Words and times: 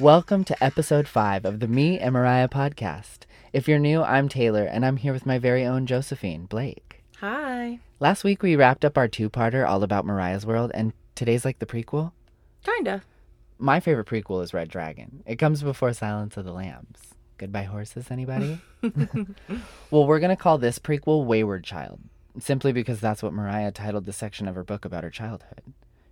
Welcome 0.00 0.42
to 0.44 0.64
episode 0.64 1.06
5 1.06 1.44
of 1.44 1.60
the 1.60 1.68
Me 1.68 1.98
and 1.98 2.12
Mariah 2.12 2.48
podcast. 2.48 3.20
If 3.52 3.68
you're 3.68 3.78
new, 3.78 4.02
I'm 4.02 4.28
Taylor, 4.28 4.64
and 4.64 4.84
I'm 4.84 4.96
here 4.96 5.12
with 5.12 5.24
my 5.24 5.38
very 5.38 5.64
own 5.64 5.86
Josephine, 5.86 6.46
Blake. 6.46 7.04
Hi. 7.18 7.78
Last 8.00 8.24
week 8.24 8.42
we 8.42 8.56
wrapped 8.56 8.84
up 8.84 8.98
our 8.98 9.06
two 9.06 9.30
parter 9.30 9.66
all 9.66 9.82
about 9.82 10.04
Mariah's 10.04 10.44
world, 10.44 10.72
and 10.74 10.92
today's 11.14 11.44
like 11.44 11.60
the 11.60 11.66
prequel. 11.66 12.12
Kinda. 12.64 13.02
My 13.58 13.78
favorite 13.78 14.08
prequel 14.08 14.42
is 14.42 14.52
Red 14.52 14.68
Dragon. 14.68 15.22
It 15.24 15.36
comes 15.36 15.62
before 15.62 15.92
Silence 15.92 16.36
of 16.36 16.44
the 16.44 16.52
Lambs. 16.52 16.98
Goodbye 17.38 17.64
Horses, 17.64 18.10
anybody? 18.10 18.60
well, 19.90 20.06
we're 20.06 20.20
going 20.20 20.30
to 20.30 20.36
call 20.36 20.58
this 20.58 20.78
prequel 20.78 21.24
Wayward 21.26 21.62
Child, 21.64 22.00
simply 22.38 22.72
because 22.72 23.00
that's 23.00 23.22
what 23.22 23.32
Mariah 23.32 23.72
titled 23.72 24.06
the 24.06 24.12
section 24.12 24.48
of 24.48 24.54
her 24.54 24.64
book 24.64 24.84
about 24.84 25.04
her 25.04 25.10
childhood. 25.10 25.62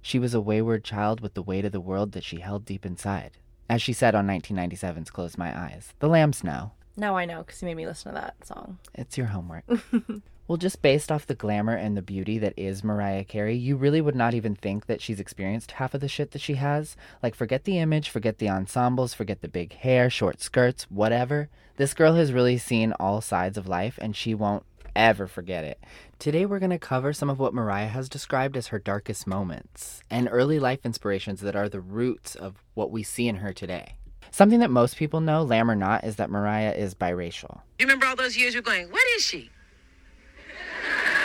She 0.03 0.19
was 0.19 0.35
a 0.35 0.41
wayward 0.41 0.85
child 0.85 1.21
with 1.21 1.35
the 1.35 1.43
weight 1.43 1.65
of 1.65 1.73
the 1.73 1.81
world 1.81 2.13
that 2.13 2.25
she 2.25 2.41
held 2.41 2.65
deep 2.65 2.87
inside. 2.87 3.33
As 3.69 3.83
she 3.83 3.93
said 3.93 4.15
on 4.15 4.27
1997's 4.27 5.11
Close 5.11 5.39
My 5.39 5.57
Eyes, 5.57 5.95
the 6.01 6.09
lambs 6.09 6.43
know. 6.43 6.73
Now 6.97 7.17
I 7.17 7.25
know 7.25 7.43
because 7.43 7.63
you 7.63 7.67
made 7.67 7.77
me 7.77 7.87
listen 7.87 8.13
to 8.13 8.21
that 8.21 8.45
song. 8.45 8.79
It's 8.95 9.17
your 9.17 9.29
homework. 9.29 9.65
well, 10.49 10.57
just 10.59 10.83
based 10.83 11.13
off 11.13 11.27
the 11.27 11.35
glamour 11.35 11.75
and 11.75 11.97
the 11.97 12.03
beauty 12.03 12.39
that 12.39 12.55
is 12.57 12.83
Mariah 12.83 13.25
Carey, 13.25 13.57
you 13.57 13.77
really 13.77 14.01
would 14.01 14.17
not 14.17 14.35
even 14.35 14.57
think 14.57 14.87
that 14.87 15.01
she's 15.01 15.21
experienced 15.21 15.73
half 15.73 15.95
of 15.95 16.01
the 16.01 16.09
shit 16.09 16.33
that 16.33 16.41
she 16.41 16.55
has. 16.55 16.97
Like, 17.23 17.35
forget 17.35 17.65
the 17.65 17.79
image, 17.79 18.09
forget 18.09 18.39
the 18.39 18.51
ensembles, 18.51 19.15
forget 19.15 19.41
the 19.41 19.49
big 19.49 19.75
hair, 19.75 20.11
short 20.11 20.43
skirts, 20.43 20.85
whatever. 20.91 21.49
This 21.77 21.95
girl 21.95 22.15
has 22.15 22.33
really 22.33 22.59
seen 22.59 22.93
all 22.95 23.21
sides 23.21 23.57
of 23.57 23.69
life 23.69 23.99
and 24.03 24.17
she 24.17 24.35
won't 24.35 24.65
ever 24.95 25.27
forget 25.27 25.65
it. 25.65 25.79
Today, 26.19 26.47
we're 26.47 26.59
going 26.59 26.71
to 26.71 26.79
cover 26.79 27.13
some 27.13 27.31
of 27.31 27.39
what 27.39 27.55
Mariah 27.55 27.89
has 27.89 28.09
described 28.09 28.57
as 28.57 28.69
her 28.69 28.79
darkest 28.79 29.27
moments 29.27 30.03
and 30.11 30.29
early 30.31 30.59
life 30.59 30.81
inspirations 30.85 31.41
that 31.41 31.57
are 31.57 31.69
the 31.69 31.81
roots 31.81 32.35
of 32.35 32.63
what 32.75 32.91
we 32.91 33.03
see 33.03 33.29
in 33.29 33.37
her 33.37 33.53
today. 33.53 33.97
Something 34.31 34.61
that 34.61 34.71
most 34.71 34.97
people 34.97 35.21
know, 35.21 35.43
lamb 35.43 35.71
or 35.71 35.75
not, 35.75 36.05
is 36.05 36.17
that 36.17 36.31
Mariah 36.31 36.73
is 36.73 36.95
biracial. 36.95 37.61
You 37.79 37.87
remember 37.87 38.07
all 38.07 38.17
those 38.17 38.37
years 38.37 38.55
you're 38.55 38.63
going, 38.63 38.91
what 38.91 39.03
is 39.17 39.25
she? 39.25 39.51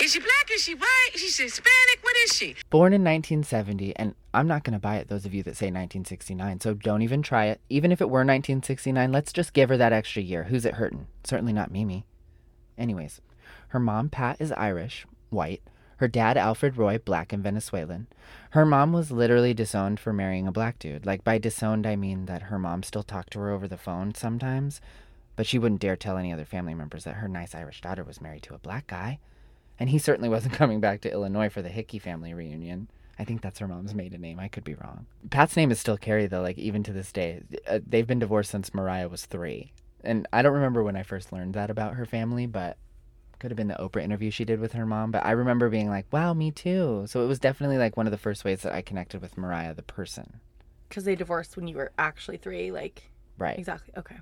Is 0.00 0.12
she 0.12 0.20
black? 0.20 0.48
Is 0.54 0.62
she 0.62 0.74
white? 0.74 1.10
Is 1.14 1.34
she 1.34 1.42
Hispanic? 1.42 1.98
What 2.02 2.16
is 2.24 2.32
she? 2.32 2.54
Born 2.70 2.92
in 2.92 3.02
1970, 3.02 3.96
and 3.96 4.14
I'm 4.32 4.46
not 4.46 4.62
going 4.62 4.74
to 4.74 4.78
buy 4.78 4.96
it, 4.96 5.08
those 5.08 5.26
of 5.26 5.34
you 5.34 5.42
that 5.42 5.56
say 5.56 5.66
1969, 5.66 6.60
so 6.60 6.72
don't 6.74 7.02
even 7.02 7.20
try 7.20 7.46
it. 7.46 7.60
Even 7.68 7.90
if 7.90 8.00
it 8.00 8.08
were 8.08 8.20
1969, 8.20 9.10
let's 9.10 9.32
just 9.32 9.52
give 9.52 9.68
her 9.70 9.76
that 9.76 9.92
extra 9.92 10.22
year. 10.22 10.44
Who's 10.44 10.64
it 10.64 10.74
hurting? 10.74 11.08
Certainly 11.24 11.52
not 11.52 11.72
Mimi. 11.72 12.06
Anyways, 12.78 13.20
her 13.68 13.80
mom, 13.80 14.08
Pat, 14.08 14.40
is 14.40 14.52
Irish, 14.52 15.06
white. 15.30 15.62
Her 15.96 16.08
dad, 16.08 16.36
Alfred 16.36 16.76
Roy, 16.76 16.98
black 16.98 17.32
and 17.32 17.42
Venezuelan. 17.42 18.06
Her 18.50 18.64
mom 18.64 18.92
was 18.92 19.10
literally 19.10 19.52
disowned 19.52 19.98
for 19.98 20.12
marrying 20.12 20.46
a 20.46 20.52
black 20.52 20.78
dude. 20.78 21.04
Like, 21.04 21.24
by 21.24 21.38
disowned, 21.38 21.86
I 21.86 21.96
mean 21.96 22.26
that 22.26 22.42
her 22.42 22.58
mom 22.58 22.84
still 22.84 23.02
talked 23.02 23.32
to 23.32 23.40
her 23.40 23.50
over 23.50 23.66
the 23.66 23.76
phone 23.76 24.14
sometimes, 24.14 24.80
but 25.34 25.46
she 25.46 25.58
wouldn't 25.58 25.80
dare 25.80 25.96
tell 25.96 26.16
any 26.16 26.32
other 26.32 26.44
family 26.44 26.74
members 26.74 27.02
that 27.02 27.16
her 27.16 27.26
nice 27.26 27.54
Irish 27.54 27.80
daughter 27.80 28.04
was 28.04 28.20
married 28.20 28.44
to 28.44 28.54
a 28.54 28.58
black 28.58 28.86
guy. 28.86 29.18
And 29.80 29.90
he 29.90 29.98
certainly 29.98 30.28
wasn't 30.28 30.54
coming 30.54 30.80
back 30.80 31.00
to 31.00 31.10
Illinois 31.10 31.48
for 31.48 31.62
the 31.62 31.68
Hickey 31.68 31.98
family 31.98 32.32
reunion. 32.32 32.88
I 33.18 33.24
think 33.24 33.42
that's 33.42 33.58
her 33.58 33.66
mom's 33.66 33.94
maiden 33.94 34.20
name. 34.20 34.38
I 34.38 34.46
could 34.46 34.62
be 34.62 34.74
wrong. 34.74 35.06
Pat's 35.30 35.56
name 35.56 35.72
is 35.72 35.80
still 35.80 35.96
Carey, 35.96 36.28
though, 36.28 36.42
like, 36.42 36.58
even 36.58 36.84
to 36.84 36.92
this 36.92 37.10
day. 37.10 37.42
Uh, 37.68 37.80
they've 37.84 38.06
been 38.06 38.20
divorced 38.20 38.52
since 38.52 38.72
Mariah 38.72 39.08
was 39.08 39.26
three. 39.26 39.72
And 40.04 40.26
I 40.32 40.42
don't 40.42 40.54
remember 40.54 40.82
when 40.82 40.96
I 40.96 41.02
first 41.02 41.32
learned 41.32 41.54
that 41.54 41.70
about 41.70 41.94
her 41.94 42.06
family, 42.06 42.46
but 42.46 42.76
could 43.38 43.50
have 43.50 43.56
been 43.56 43.68
the 43.68 43.74
Oprah 43.74 44.02
interview 44.02 44.30
she 44.30 44.44
did 44.44 44.60
with 44.60 44.72
her 44.72 44.86
mom, 44.86 45.10
but 45.10 45.24
I 45.24 45.30
remember 45.30 45.68
being 45.68 45.88
like, 45.88 46.06
wow, 46.12 46.34
me 46.34 46.50
too. 46.50 47.04
So 47.06 47.22
it 47.22 47.28
was 47.28 47.38
definitely 47.38 47.78
like 47.78 47.96
one 47.96 48.06
of 48.06 48.10
the 48.10 48.18
first 48.18 48.44
ways 48.44 48.62
that 48.62 48.74
I 48.74 48.82
connected 48.82 49.20
with 49.20 49.38
Mariah, 49.38 49.74
the 49.74 49.82
person. 49.82 50.40
Because 50.88 51.04
they 51.04 51.14
divorced 51.14 51.56
when 51.56 51.68
you 51.68 51.76
were 51.76 51.92
actually 51.98 52.38
three. 52.38 52.72
Like, 52.72 53.10
Right. 53.38 53.58
exactly. 53.58 53.94
Okay. 53.96 54.16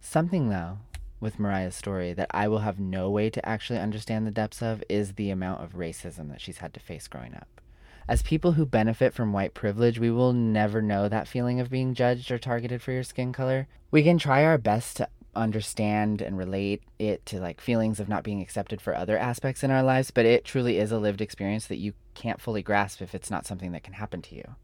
Something, 0.00 0.50
though, 0.50 0.78
with 1.20 1.38
Mariah's 1.38 1.74
story 1.74 2.12
that 2.12 2.30
I 2.32 2.48
will 2.48 2.60
have 2.60 2.78
no 2.78 3.10
way 3.10 3.30
to 3.30 3.48
actually 3.48 3.78
understand 3.78 4.26
the 4.26 4.30
depths 4.30 4.62
of 4.62 4.82
is 4.88 5.14
the 5.14 5.30
amount 5.30 5.62
of 5.62 5.72
racism 5.72 6.28
that 6.30 6.40
she's 6.40 6.58
had 6.58 6.74
to 6.74 6.80
face 6.80 7.08
growing 7.08 7.34
up. 7.34 7.60
As 8.06 8.22
people 8.22 8.52
who 8.52 8.64
benefit 8.64 9.12
from 9.12 9.32
white 9.32 9.54
privilege, 9.54 9.98
we 9.98 10.10
will 10.10 10.32
never 10.32 10.80
know 10.80 11.08
that 11.08 11.28
feeling 11.28 11.60
of 11.60 11.70
being 11.70 11.94
judged 11.94 12.30
or 12.30 12.38
targeted 12.38 12.80
for 12.80 12.92
your 12.92 13.02
skin 13.02 13.32
color. 13.32 13.68
We 13.90 14.02
can 14.02 14.18
try 14.18 14.44
our 14.44 14.56
best 14.58 14.96
to 14.98 15.08
understand 15.38 16.20
and 16.20 16.36
relate 16.36 16.82
it 16.98 17.24
to 17.26 17.40
like 17.40 17.60
feelings 17.60 18.00
of 18.00 18.08
not 18.08 18.24
being 18.24 18.40
accepted 18.40 18.80
for 18.80 18.94
other 18.94 19.16
aspects 19.16 19.62
in 19.62 19.70
our 19.70 19.82
lives, 19.82 20.10
but 20.10 20.26
it 20.26 20.44
truly 20.44 20.78
is 20.78 20.92
a 20.92 20.98
lived 20.98 21.20
experience 21.20 21.66
that 21.66 21.76
you 21.76 21.94
can't 22.14 22.40
fully 22.40 22.62
grasp 22.62 23.00
if 23.00 23.14
it's 23.14 23.30
not 23.30 23.46
something 23.46 23.72
that 23.72 23.82
can 23.82 23.94
happen 23.94 24.20
to 24.22 24.34
you. 24.34 24.56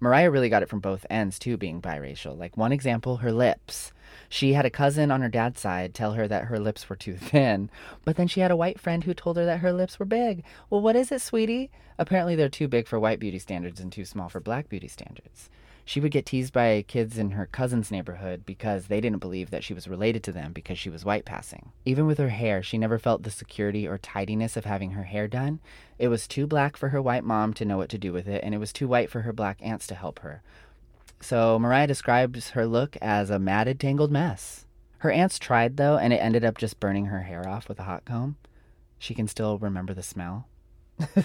Mariah 0.00 0.30
really 0.30 0.48
got 0.48 0.62
it 0.62 0.68
from 0.68 0.78
both 0.78 1.04
ends 1.10 1.38
too, 1.38 1.56
being 1.56 1.82
biracial. 1.82 2.38
Like 2.38 2.56
one 2.56 2.70
example, 2.70 3.16
her 3.16 3.32
lips. 3.32 3.92
She 4.28 4.52
had 4.52 4.64
a 4.64 4.70
cousin 4.70 5.10
on 5.10 5.22
her 5.22 5.28
dad's 5.28 5.60
side 5.60 5.92
tell 5.92 6.12
her 6.12 6.28
that 6.28 6.44
her 6.44 6.60
lips 6.60 6.88
were 6.88 6.96
too 6.96 7.16
thin, 7.20 7.70
but 8.04 8.16
then 8.16 8.28
she 8.28 8.40
had 8.40 8.50
a 8.50 8.56
white 8.56 8.78
friend 8.78 9.04
who 9.04 9.14
told 9.14 9.36
her 9.36 9.44
that 9.44 9.60
her 9.60 9.72
lips 9.72 9.98
were 9.98 10.06
big. 10.06 10.44
Well, 10.70 10.80
what 10.80 10.96
is 10.96 11.10
it, 11.10 11.20
sweetie? 11.20 11.70
Apparently, 11.98 12.36
they're 12.36 12.48
too 12.48 12.68
big 12.68 12.86
for 12.86 13.00
white 13.00 13.18
beauty 13.18 13.40
standards 13.40 13.80
and 13.80 13.90
too 13.90 14.04
small 14.04 14.28
for 14.28 14.38
black 14.40 14.68
beauty 14.68 14.88
standards. 14.88 15.50
She 15.88 16.00
would 16.00 16.12
get 16.12 16.26
teased 16.26 16.52
by 16.52 16.84
kids 16.86 17.16
in 17.16 17.30
her 17.30 17.46
cousin's 17.46 17.90
neighborhood 17.90 18.44
because 18.44 18.88
they 18.88 19.00
didn't 19.00 19.20
believe 19.20 19.48
that 19.48 19.64
she 19.64 19.72
was 19.72 19.88
related 19.88 20.22
to 20.24 20.32
them 20.32 20.52
because 20.52 20.78
she 20.78 20.90
was 20.90 21.02
white 21.02 21.24
passing. 21.24 21.72
Even 21.86 22.06
with 22.06 22.18
her 22.18 22.28
hair, 22.28 22.62
she 22.62 22.76
never 22.76 22.98
felt 22.98 23.22
the 23.22 23.30
security 23.30 23.88
or 23.88 23.96
tidiness 23.96 24.58
of 24.58 24.66
having 24.66 24.90
her 24.90 25.04
hair 25.04 25.26
done. 25.26 25.60
It 25.98 26.08
was 26.08 26.28
too 26.28 26.46
black 26.46 26.76
for 26.76 26.90
her 26.90 27.00
white 27.00 27.24
mom 27.24 27.54
to 27.54 27.64
know 27.64 27.78
what 27.78 27.88
to 27.88 27.96
do 27.96 28.12
with 28.12 28.28
it, 28.28 28.44
and 28.44 28.54
it 28.54 28.58
was 28.58 28.70
too 28.70 28.86
white 28.86 29.08
for 29.08 29.22
her 29.22 29.32
black 29.32 29.60
aunts 29.62 29.86
to 29.86 29.94
help 29.94 30.18
her. 30.18 30.42
So 31.22 31.58
Mariah 31.58 31.86
describes 31.86 32.50
her 32.50 32.66
look 32.66 32.98
as 33.00 33.30
a 33.30 33.38
matted, 33.38 33.80
tangled 33.80 34.12
mess. 34.12 34.66
Her 34.98 35.10
aunts 35.10 35.38
tried, 35.38 35.78
though, 35.78 35.96
and 35.96 36.12
it 36.12 36.18
ended 36.18 36.44
up 36.44 36.58
just 36.58 36.80
burning 36.80 37.06
her 37.06 37.22
hair 37.22 37.48
off 37.48 37.66
with 37.66 37.80
a 37.80 37.84
hot 37.84 38.04
comb. 38.04 38.36
She 38.98 39.14
can 39.14 39.26
still 39.26 39.56
remember 39.56 39.94
the 39.94 40.02
smell. 40.02 40.48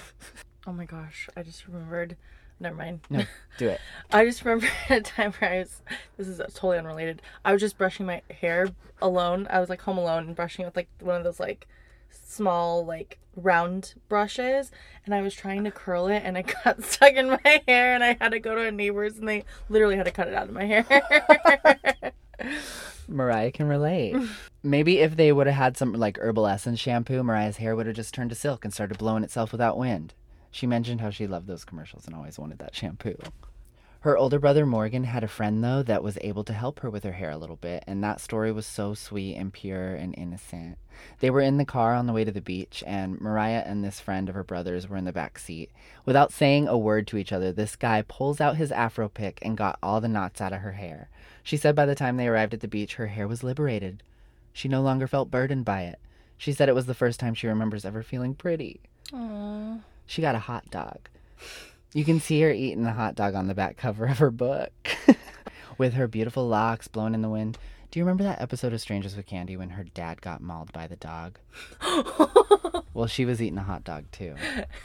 Oh 0.66 0.72
my 0.72 0.85
gosh. 0.85 1.28
I 1.35 1.44
just 1.44 1.68
remembered. 1.68 2.16
Never 2.63 2.78
mind. 2.78 3.01
No, 3.09 3.25
do 3.57 3.68
it. 3.68 3.81
I 4.09 4.25
just 4.25 4.44
remember 4.46 4.68
a 4.90 5.01
time 5.01 5.34
where 5.34 5.51
I 5.51 5.59
was, 5.59 5.81
this 6.18 6.28
is 6.29 6.38
totally 6.53 6.78
unrelated. 6.78 7.22
I 7.44 7.51
was 7.51 7.62
just 7.62 7.78
brushing 7.78 8.06
my 8.06 8.22
hair 8.31 8.69
alone. 9.01 9.47
I 9.50 9.59
was 9.59 9.68
like 9.68 9.81
home 9.81 9.97
alone 9.97 10.28
and 10.28 10.35
brushing 10.35 10.63
it 10.63 10.68
with 10.68 10.78
like 10.78 10.88
one 11.02 11.18
of 11.18 11.25
those 11.25 11.41
like 11.41 11.68
small, 12.09 12.85
like 12.85 13.19
round 13.35 13.96
brushes. 14.07 14.72
And 15.06 15.13
I 15.13 15.22
was 15.22 15.34
trying 15.34 15.66
to 15.66 15.72
curl 15.72 16.07
it 16.07 16.22
and 16.23 16.38
it 16.38 16.56
got 16.63 16.81
stuck 16.84 17.13
in 17.16 17.31
my 17.31 17.62
hair 17.68 17.94
and 17.94 18.02
I 18.02 18.18
had 18.19 18.31
to 18.31 18.40
go 18.40 18.56
to 18.56 18.62
a 18.62 18.72
neighbor's 18.72 19.18
and 19.18 19.28
they 19.28 19.44
literally 19.68 19.97
had 19.97 20.06
to 20.06 20.12
cut 20.12 20.29
it 20.29 20.34
out 20.34 20.47
of 20.47 20.53
my 20.53 20.63
hair. 20.63 22.13
Mariah 23.09 23.52
can 23.52 23.68
relate. 23.68 24.16
Maybe 24.63 25.00
if 25.00 25.18
they 25.18 25.34
would 25.34 25.47
have 25.47 25.57
had 25.57 25.75
some 25.75 25.91
like 25.91 26.18
herbal 26.22 26.47
essence 26.47 26.79
shampoo, 26.79 27.22
Mariah's 27.23 27.57
hair 27.57 27.75
would 27.75 27.88
have 27.88 27.96
just 27.97 28.13
turned 28.13 28.29
to 28.29 28.38
silk 28.38 28.63
and 28.63 28.73
started 28.73 28.97
blowing 28.97 29.25
itself 29.25 29.52
without 29.52 29.78
wind. 29.78 30.13
She 30.53 30.68
mentioned 30.68 31.02
how 31.02 31.09
she 31.09 31.25
loved 31.25 31.47
those 31.47 31.66
commercials 31.66 32.06
and 32.06 32.16
always 32.16 32.38
wanted 32.38 32.59
that 32.59 32.75
shampoo. 32.75 33.18
Her 34.02 34.16
older 34.16 34.38
brother 34.38 34.68
Morgan 34.68 35.06
had 35.06 35.24
a 35.24 35.28
friend 35.28 35.64
though 35.64 35.81
that 35.81 36.03
was 36.03 36.19
able 36.22 36.44
to 36.44 36.53
help 36.53 36.81
her 36.81 36.91
with 36.91 37.03
her 37.06 37.14
hair 37.14 37.31
a 37.31 37.38
little 37.38 37.56
bit, 37.56 37.84
and 37.88 38.03
that 38.03 38.22
story 38.22 38.52
was 38.52 38.68
so 38.68 38.94
sweet 38.94 39.36
and 39.36 39.52
pure 39.52 39.96
and 39.96 40.14
innocent. 40.16 40.78
They 41.22 41.31
were 41.31 41.41
in 41.41 41.58
the 41.58 41.66
car 41.66 41.96
on 41.96 42.06
the 42.06 42.14
way 42.14 42.24
to 42.24 42.31
the 42.31 42.40
beach, 42.40 42.84
and 42.86 43.19
Mariah 43.19 43.64
and 43.66 43.84
this 43.84 44.00
friend 44.00 44.30
of 44.30 44.36
her 44.36 44.44
brother's 44.44 44.88
were 44.88 44.97
in 44.97 45.06
the 45.06 45.12
back 45.12 45.40
seat. 45.40 45.72
Without 46.06 46.31
saying 46.31 46.68
a 46.68 46.78
word 46.78 47.08
to 47.08 47.18
each 47.18 47.31
other, 47.31 47.52
this 47.52 47.75
guy 47.75 48.03
pulls 48.03 48.40
out 48.40 48.58
his 48.58 48.72
afro 48.72 49.09
pick 49.09 49.40
and 49.41 49.58
got 49.58 49.80
all 49.81 50.00
the 50.00 50.08
knots 50.08 50.40
out 50.40 50.53
of 50.53 50.62
her 50.62 50.74
hair. 50.74 51.09
She 51.41 51.58
said 51.58 51.75
by 51.75 51.88
the 51.88 51.96
time 51.96 52.18
they 52.18 52.28
arrived 52.28 52.53
at 52.53 52.59
the 52.59 52.68
beach, 52.68 52.96
her 52.96 53.08
hair 53.08 53.28
was 53.28 53.44
liberated. 53.44 54.03
She 54.52 54.68
no 54.68 54.84
longer 54.84 55.08
felt 55.08 55.31
burdened 55.31 55.66
by 55.66 55.81
it. 55.84 56.00
She 56.38 56.53
said 56.53 56.70
it 56.70 56.75
was 56.75 56.85
the 56.85 56.94
first 56.94 57.20
time 57.20 57.34
she 57.34 57.47
remembers 57.47 57.85
ever 57.85 58.03
feeling 58.03 58.35
pretty. 58.35 58.82
Aww. 59.11 59.82
She 60.05 60.22
got 60.22 60.35
a 60.35 60.40
hot 60.40 60.70
dog. 60.70 61.09
You 61.94 62.03
can 62.05 62.20
see 62.20 62.41
her 62.41 62.52
eating 62.52 62.84
the 62.84 62.91
hot 62.94 63.16
dog 63.16 63.35
on 63.35 63.47
the 63.47 63.53
back 63.53 63.78
cover 63.78 64.05
of 64.05 64.17
her 64.20 64.32
book. 64.32 64.72
With 65.78 65.94
her 65.94 66.08
beautiful 66.08 66.47
locks 66.47 66.88
blown 66.88 67.14
in 67.16 67.22
the 67.22 67.29
wind. 67.29 67.58
Do 67.91 68.00
you 68.00 68.05
remember 68.05 68.23
that 68.23 68.41
episode 68.41 68.73
of 68.73 68.82
Strangers 68.82 69.16
with 69.16 69.28
Candy 69.28 69.55
when 69.55 69.70
her 69.72 69.84
dad 69.84 70.20
got 70.22 70.41
mauled 70.41 70.72
by 70.73 70.88
the 70.88 70.96
dog? 70.96 71.38
well, 72.96 73.05
she 73.08 73.23
was 73.26 73.40
eating 73.41 73.59
a 73.59 73.64
hot 73.64 73.84
dog 73.84 74.05
too. 74.11 74.34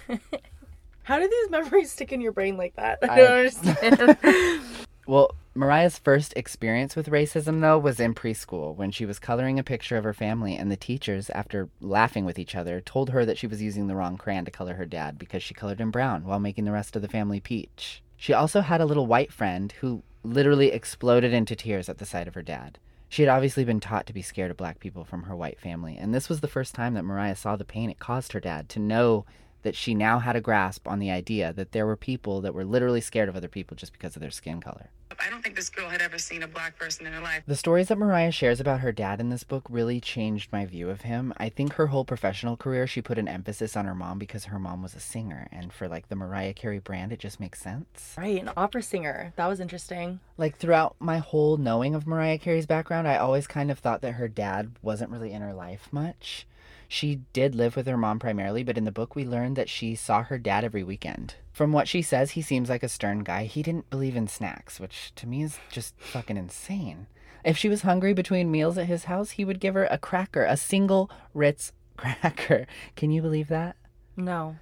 How 1.05 1.19
do 1.19 1.27
these 1.27 1.51
memories 1.51 1.91
stick 1.91 2.13
in 2.13 2.21
your 2.21 2.33
brain 2.33 2.59
like 2.59 2.77
that? 2.77 2.99
I 3.03 3.07
I- 3.09 3.17
don't 3.17 3.31
understand. 3.39 4.59
Well, 5.09 5.35
Mariah's 5.55 5.99
first 5.99 6.35
experience 6.37 6.95
with 6.95 7.09
racism, 7.09 7.63
though, 7.63 7.79
was 7.79 7.99
in 7.99 8.15
preschool 8.15 8.77
when 8.77 8.91
she 8.91 9.07
was 9.07 9.19
coloring 9.19 9.59
a 9.59 9.65
picture 9.65 9.97
of 9.97 10.05
her 10.05 10.13
family, 10.13 10.55
and 10.55 10.71
the 10.71 10.77
teachers, 10.77 11.31
after 11.31 11.71
laughing 11.81 12.27
with 12.27 12.39
each 12.39 12.55
other, 12.55 12.83
told 12.83 13.09
her 13.09 13.25
that 13.25 13.39
she 13.39 13.47
was 13.47 13.63
using 13.63 13.87
the 13.87 13.97
wrong 13.97 14.19
crayon 14.19 14.45
to 14.45 14.51
color 14.51 14.75
her 14.75 14.85
dad 14.85 15.19
because 15.19 15.43
she 15.43 15.55
colored 15.55 15.81
him 15.81 15.91
brown 15.91 16.27
while 16.27 16.39
making 16.39 16.67
the 16.67 16.73
rest 16.73 16.95
of 16.95 17.01
the 17.01 17.09
family 17.09 17.41
peach. 17.41 18.03
She 18.19 18.35
also 18.35 18.61
had 18.61 18.83
a 18.83 18.85
little 18.85 19.07
white 19.07 19.33
friend 19.33 19.73
who 19.81 20.03
literally 20.23 20.73
exploded 20.73 21.33
into 21.33 21.57
tears 21.57 21.89
at 21.89 21.97
the 21.97 22.05
sight 22.05 22.29
of 22.29 22.35
her 22.35 22.43
dad. 22.43 22.79
She 23.09 23.23
had 23.23 23.31
obviously 23.31 23.65
been 23.65 23.81
taught 23.81 24.07
to 24.09 24.13
be 24.13 24.21
scared 24.21 24.51
of 24.51 24.59
black 24.59 24.79
people 24.79 25.07
from 25.07 25.23
her 25.23 25.35
white 25.35 25.59
family, 25.59 25.97
and 25.97 26.15
this 26.15 26.29
was 26.29 26.41
the 26.41 26.49
first 26.49 26.75
time 26.75 26.93
that 26.93 27.05
Mariah 27.07 27.35
saw 27.35 27.57
the 27.57 27.65
pain 27.65 27.89
it 27.89 27.99
caused 27.99 28.33
her 28.33 28.41
dad 28.41 28.69
to 28.69 28.79
know 28.79 29.25
that 29.63 29.75
she 29.75 29.95
now 29.95 30.19
had 30.19 30.37
a 30.37 30.41
grasp 30.41 30.87
on 30.87 30.99
the 30.99 31.11
idea 31.11 31.53
that 31.53 31.73
there 31.73 31.87
were 31.87 31.97
people 31.97 32.41
that 32.41 32.55
were 32.55 32.65
literally 32.65 33.01
scared 33.01 33.29
of 33.29 33.37
other 33.37 33.49
people 33.49 33.77
just 33.77 33.93
because 33.93 34.17
of 34.17 34.23
their 34.23 34.31
skin 34.31 34.61
color. 34.61 34.91
I 35.21 35.31
don't 35.31 35.43
think 35.43 35.57
this 35.57 35.69
girl 35.69 35.89
had 35.89 36.01
ever 36.01 36.17
seen 36.17 36.43
a 36.43 36.49
black 36.49 36.79
person 36.79 37.07
in 37.07 37.13
her 37.13 37.21
life. 37.21 37.43
The 37.47 37.57
stories 37.57 37.89
that 37.89 37.99
Mariah 37.99 38.31
shares 38.31 38.61
about 38.61 38.81
her 38.81 38.93
dad 38.93 39.21
in 39.21 39.31
this 39.31 39.43
book 39.43 39.67
really 39.69 40.01
changed 40.01 40.53
my 40.53 40.65
view 40.65 40.89
of 40.91 41.03
him. 41.03 41.35
I 41.37 41.49
think 41.49 41.75
her 41.75 41.89
whole 41.89 42.05
professional 42.05 42.57
career, 42.57 42.87
she 42.87 43.03
put 43.03 43.19
an 43.19 43.27
emphasis 43.27 43.77
on 43.77 43.87
her 43.87 43.95
mom 43.95 44.19
because 44.19 44.47
her 44.47 44.59
mom 44.59 44.83
was 44.83 44.95
a 44.95 45.01
singer. 45.01 45.49
And 45.51 45.73
for 45.73 45.89
like 45.89 46.09
the 46.09 46.17
Mariah 46.17 46.55
Carey 46.55 46.79
brand, 46.79 47.13
it 47.13 47.19
just 47.19 47.41
makes 47.41 47.61
sense. 47.61 48.15
Right, 48.17 48.41
an 48.41 48.51
opera 48.57 48.83
singer. 48.83 49.33
That 49.37 49.49
was 49.49 49.61
interesting. 49.61 50.21
Like 50.37 50.57
throughout 50.57 50.97
my 51.01 51.19
whole 51.19 51.57
knowing 51.57 51.95
of 51.95 52.07
Mariah 52.07 52.39
Carey's 52.39 52.67
background, 52.67 53.09
I 53.09 53.17
always 53.17 53.47
kind 53.47 53.71
of 53.71 53.79
thought 53.79 54.03
that 54.03 54.13
her 54.13 54.29
dad 54.29 54.77
wasn't 54.83 55.11
really 55.11 55.33
in 55.33 55.43
her 55.43 55.55
life 55.55 55.89
much. 55.91 56.47
She 56.91 57.21
did 57.35 57.55
live 57.55 57.77
with 57.77 57.87
her 57.87 57.99
mom 57.99 58.19
primarily, 58.19 58.65
but 58.65 58.79
in 58.79 58.85
the 58.85 58.91
book 58.91 59.15
we 59.15 59.25
learned 59.25 59.57
that 59.57 59.69
she 59.69 59.95
saw 59.95 60.23
her 60.23 60.39
dad 60.39 60.65
every 60.65 60.83
weekend. 60.83 61.35
From 61.53 61.71
what 61.71 61.87
she 61.87 62.01
says, 62.01 62.31
he 62.31 62.43
seems 62.43 62.71
like 62.71 62.83
a 62.83 62.89
stern 62.89 63.21
guy. 63.21 63.45
He 63.45 63.63
didn't 63.63 63.91
believe 63.91 64.17
in 64.17 64.27
snacks, 64.27 64.81
which 64.81 65.13
to 65.17 65.27
me 65.27 65.43
is 65.43 65.59
just 65.71 65.95
fucking 66.01 66.39
insane. 66.39 67.07
If 67.45 67.59
she 67.59 67.69
was 67.69 67.83
hungry 67.83 68.15
between 68.15 68.51
meals 68.51 68.79
at 68.79 68.87
his 68.87 69.05
house, 69.05 69.33
he 69.33 69.45
would 69.45 69.61
give 69.61 69.75
her 69.75 69.85
a 69.85 69.99
cracker, 69.99 70.45
a 70.45 70.57
single 70.57 71.11
Ritz 71.35 71.73
cracker. 71.97 72.67
Can 72.97 73.11
you 73.11 73.21
believe 73.21 73.49
that? 73.49 73.77
No. 74.17 74.57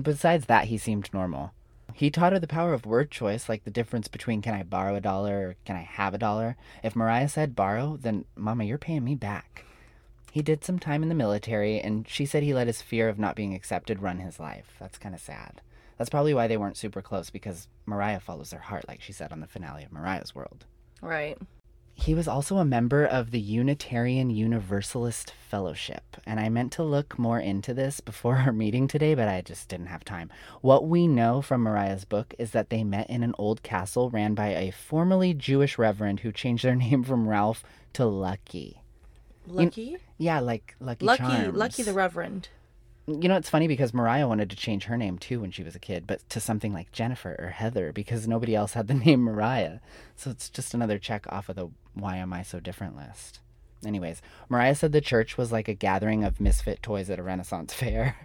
Besides 0.00 0.46
that, 0.46 0.66
he 0.66 0.78
seemed 0.78 1.12
normal. 1.12 1.52
He 1.92 2.10
taught 2.10 2.32
her 2.32 2.38
the 2.38 2.46
power 2.46 2.72
of 2.72 2.86
word 2.86 3.10
choice, 3.10 3.48
like 3.48 3.64
the 3.64 3.70
difference 3.70 4.08
between 4.08 4.40
can 4.40 4.54
I 4.54 4.62
borrow 4.62 4.94
a 4.94 5.00
dollar 5.00 5.48
or 5.48 5.56
can 5.66 5.76
I 5.76 5.82
have 5.82 6.14
a 6.14 6.18
dollar. 6.18 6.56
If 6.82 6.96
Mariah 6.96 7.28
said 7.28 7.54
borrow, 7.54 7.98
then 8.00 8.24
Mama, 8.34 8.64
you're 8.64 8.78
paying 8.78 9.04
me 9.04 9.14
back. 9.14 9.64
He 10.30 10.42
did 10.42 10.64
some 10.64 10.78
time 10.78 11.02
in 11.02 11.08
the 11.08 11.14
military, 11.14 11.80
and 11.80 12.06
she 12.08 12.24
said 12.24 12.42
he 12.42 12.54
let 12.54 12.68
his 12.68 12.82
fear 12.82 13.08
of 13.08 13.18
not 13.18 13.36
being 13.36 13.54
accepted 13.54 14.00
run 14.00 14.18
his 14.18 14.38
life. 14.38 14.76
That's 14.78 14.98
kind 14.98 15.14
of 15.14 15.20
sad. 15.20 15.60
That's 15.98 16.10
probably 16.10 16.34
why 16.34 16.46
they 16.46 16.56
weren't 16.56 16.76
super 16.76 17.02
close, 17.02 17.30
because 17.30 17.68
Mariah 17.84 18.20
follows 18.20 18.52
her 18.52 18.60
heart, 18.60 18.86
like 18.86 19.02
she 19.02 19.12
said 19.12 19.32
on 19.32 19.40
the 19.40 19.46
finale 19.46 19.84
of 19.84 19.92
Mariah's 19.92 20.34
World. 20.34 20.66
Right. 21.02 21.36
He 21.94 22.14
was 22.14 22.26
also 22.26 22.56
a 22.56 22.64
member 22.64 23.04
of 23.04 23.30
the 23.30 23.40
Unitarian 23.40 24.30
Universalist 24.30 25.34
Fellowship, 25.50 26.16
and 26.24 26.40
I 26.40 26.48
meant 26.48 26.72
to 26.72 26.82
look 26.82 27.18
more 27.18 27.38
into 27.38 27.74
this 27.74 28.00
before 28.00 28.36
our 28.36 28.52
meeting 28.52 28.88
today, 28.88 29.14
but 29.14 29.28
I 29.28 29.42
just 29.42 29.68
didn't 29.68 29.88
have 29.88 30.04
time. 30.04 30.30
What 30.62 30.88
we 30.88 31.06
know 31.06 31.42
from 31.42 31.62
Mariah's 31.62 32.06
book 32.06 32.34
is 32.38 32.52
that 32.52 32.70
they 32.70 32.84
met 32.84 33.10
in 33.10 33.22
an 33.22 33.34
old 33.36 33.62
castle 33.62 34.08
ran 34.08 34.34
by 34.34 34.48
a 34.48 34.70
formerly 34.70 35.34
Jewish 35.34 35.76
reverend 35.76 36.20
who 36.20 36.32
changed 36.32 36.64
their 36.64 36.76
name 36.76 37.02
from 37.02 37.28
Ralph 37.28 37.62
to 37.94 38.06
Lucky. 38.06 38.80
Lucky? 39.50 39.96
Yeah, 40.18 40.40
like 40.40 40.74
Lucky 40.80 41.04
Lucky 41.04 41.22
Charms. 41.22 41.56
Lucky 41.56 41.82
the 41.82 41.92
Reverend. 41.92 42.48
You 43.06 43.28
know, 43.28 43.36
it's 43.36 43.50
funny 43.50 43.66
because 43.66 43.92
Mariah 43.92 44.28
wanted 44.28 44.50
to 44.50 44.56
change 44.56 44.84
her 44.84 44.96
name 44.96 45.18
too 45.18 45.40
when 45.40 45.50
she 45.50 45.64
was 45.64 45.74
a 45.74 45.80
kid, 45.80 46.06
but 46.06 46.28
to 46.30 46.40
something 46.40 46.72
like 46.72 46.92
Jennifer 46.92 47.34
or 47.38 47.48
Heather 47.48 47.92
because 47.92 48.28
nobody 48.28 48.54
else 48.54 48.74
had 48.74 48.86
the 48.86 48.94
name 49.06 49.22
Mariah. 49.22 49.78
So 50.16 50.30
it's 50.30 50.48
just 50.48 50.74
another 50.74 50.98
check 50.98 51.26
off 51.30 51.48
of 51.48 51.56
the 51.56 51.70
why 51.94 52.16
am 52.16 52.32
I 52.32 52.42
so 52.42 52.60
different 52.60 52.96
list. 52.96 53.40
Anyways, 53.84 54.20
Mariah 54.48 54.74
said 54.74 54.92
the 54.92 55.00
church 55.00 55.38
was 55.38 55.50
like 55.50 55.66
a 55.66 55.74
gathering 55.74 56.22
of 56.22 56.40
misfit 56.40 56.82
toys 56.82 57.10
at 57.10 57.18
a 57.18 57.22
Renaissance 57.22 57.72
fair. 57.74 58.16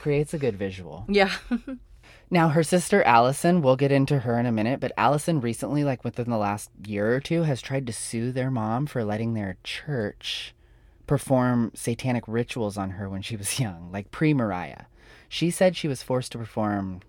Creates 0.00 0.34
a 0.34 0.38
good 0.38 0.56
visual. 0.56 1.04
Yeah. 1.08 1.32
Now, 2.30 2.50
her 2.50 2.62
sister 2.62 3.02
Allison, 3.02 3.60
we'll 3.60 3.76
get 3.76 3.90
into 3.90 4.20
her 4.20 4.38
in 4.38 4.46
a 4.46 4.52
minute, 4.52 4.78
but 4.78 4.92
Allison 4.96 5.40
recently, 5.40 5.82
like 5.82 6.04
within 6.04 6.30
the 6.30 6.36
last 6.36 6.70
year 6.86 7.14
or 7.14 7.20
two, 7.20 7.42
has 7.42 7.60
tried 7.60 7.86
to 7.88 7.92
sue 7.92 8.30
their 8.30 8.50
mom 8.50 8.86
for 8.86 9.04
letting 9.04 9.34
their 9.34 9.56
church 9.64 10.54
perform 11.08 11.72
satanic 11.74 12.22
rituals 12.28 12.78
on 12.78 12.90
her 12.90 13.08
when 13.08 13.20
she 13.20 13.34
was 13.34 13.58
young, 13.58 13.90
like 13.90 14.12
pre 14.12 14.32
Mariah. 14.32 14.84
She 15.28 15.50
said 15.50 15.76
she 15.76 15.88
was 15.88 16.04
forced 16.04 16.30
to 16.32 16.38
perform, 16.38 17.00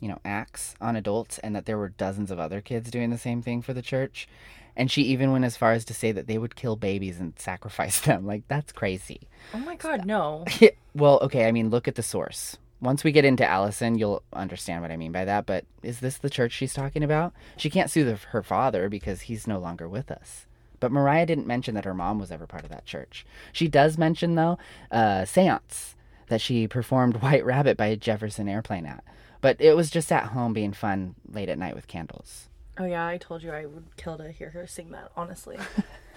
you 0.00 0.06
know, 0.08 0.20
acts 0.24 0.76
on 0.80 0.94
adults 0.94 1.38
and 1.40 1.54
that 1.56 1.66
there 1.66 1.78
were 1.78 1.88
dozens 1.88 2.30
of 2.30 2.38
other 2.38 2.60
kids 2.60 2.92
doing 2.92 3.10
the 3.10 3.18
same 3.18 3.42
thing 3.42 3.60
for 3.60 3.74
the 3.74 3.82
church. 3.82 4.28
And 4.76 4.88
she 4.88 5.02
even 5.02 5.32
went 5.32 5.44
as 5.44 5.56
far 5.56 5.72
as 5.72 5.84
to 5.86 5.94
say 5.94 6.12
that 6.12 6.28
they 6.28 6.38
would 6.38 6.54
kill 6.54 6.76
babies 6.76 7.18
and 7.18 7.36
sacrifice 7.38 8.00
them. 8.00 8.24
Like, 8.24 8.46
that's 8.46 8.70
crazy. 8.70 9.28
oh 9.52 9.58
my 9.58 9.74
god, 9.74 10.06
no. 10.06 10.44
well, 10.94 11.18
okay, 11.22 11.48
I 11.48 11.50
mean, 11.50 11.70
look 11.70 11.88
at 11.88 11.96
the 11.96 12.02
source. 12.04 12.56
Once 12.80 13.02
we 13.02 13.12
get 13.12 13.24
into 13.24 13.48
Allison, 13.48 13.98
you'll 13.98 14.22
understand 14.32 14.82
what 14.82 14.90
I 14.90 14.96
mean 14.96 15.12
by 15.12 15.24
that. 15.24 15.46
But 15.46 15.64
is 15.82 16.00
this 16.00 16.16
the 16.16 16.30
church 16.30 16.52
she's 16.52 16.74
talking 16.74 17.02
about? 17.02 17.32
She 17.56 17.70
can't 17.70 17.90
sue 17.90 18.04
the, 18.04 18.16
her 18.30 18.42
father 18.42 18.88
because 18.88 19.22
he's 19.22 19.46
no 19.46 19.58
longer 19.58 19.88
with 19.88 20.10
us. 20.10 20.46
But 20.80 20.92
Mariah 20.92 21.26
didn't 21.26 21.46
mention 21.46 21.74
that 21.74 21.84
her 21.84 21.94
mom 21.94 22.18
was 22.20 22.30
ever 22.30 22.46
part 22.46 22.62
of 22.62 22.70
that 22.70 22.86
church. 22.86 23.26
She 23.52 23.66
does 23.66 23.98
mention, 23.98 24.36
though, 24.36 24.58
uh, 24.92 25.24
seance 25.24 25.96
that 26.28 26.40
she 26.40 26.68
performed 26.68 27.16
White 27.22 27.44
Rabbit 27.44 27.76
by 27.76 27.94
Jefferson 27.96 28.48
Airplane 28.48 28.86
at. 28.86 29.02
But 29.40 29.60
it 29.60 29.74
was 29.74 29.90
just 29.90 30.12
at 30.12 30.26
home 30.26 30.52
being 30.52 30.72
fun 30.72 31.14
late 31.28 31.48
at 31.48 31.58
night 31.58 31.74
with 31.74 31.88
candles. 31.88 32.48
Oh 32.78 32.84
yeah, 32.84 33.06
I 33.06 33.18
told 33.18 33.42
you 33.42 33.50
I 33.50 33.66
would 33.66 33.96
kill 33.96 34.16
to 34.18 34.30
hear 34.30 34.50
her 34.50 34.66
sing 34.66 34.90
that, 34.92 35.10
honestly. 35.16 35.58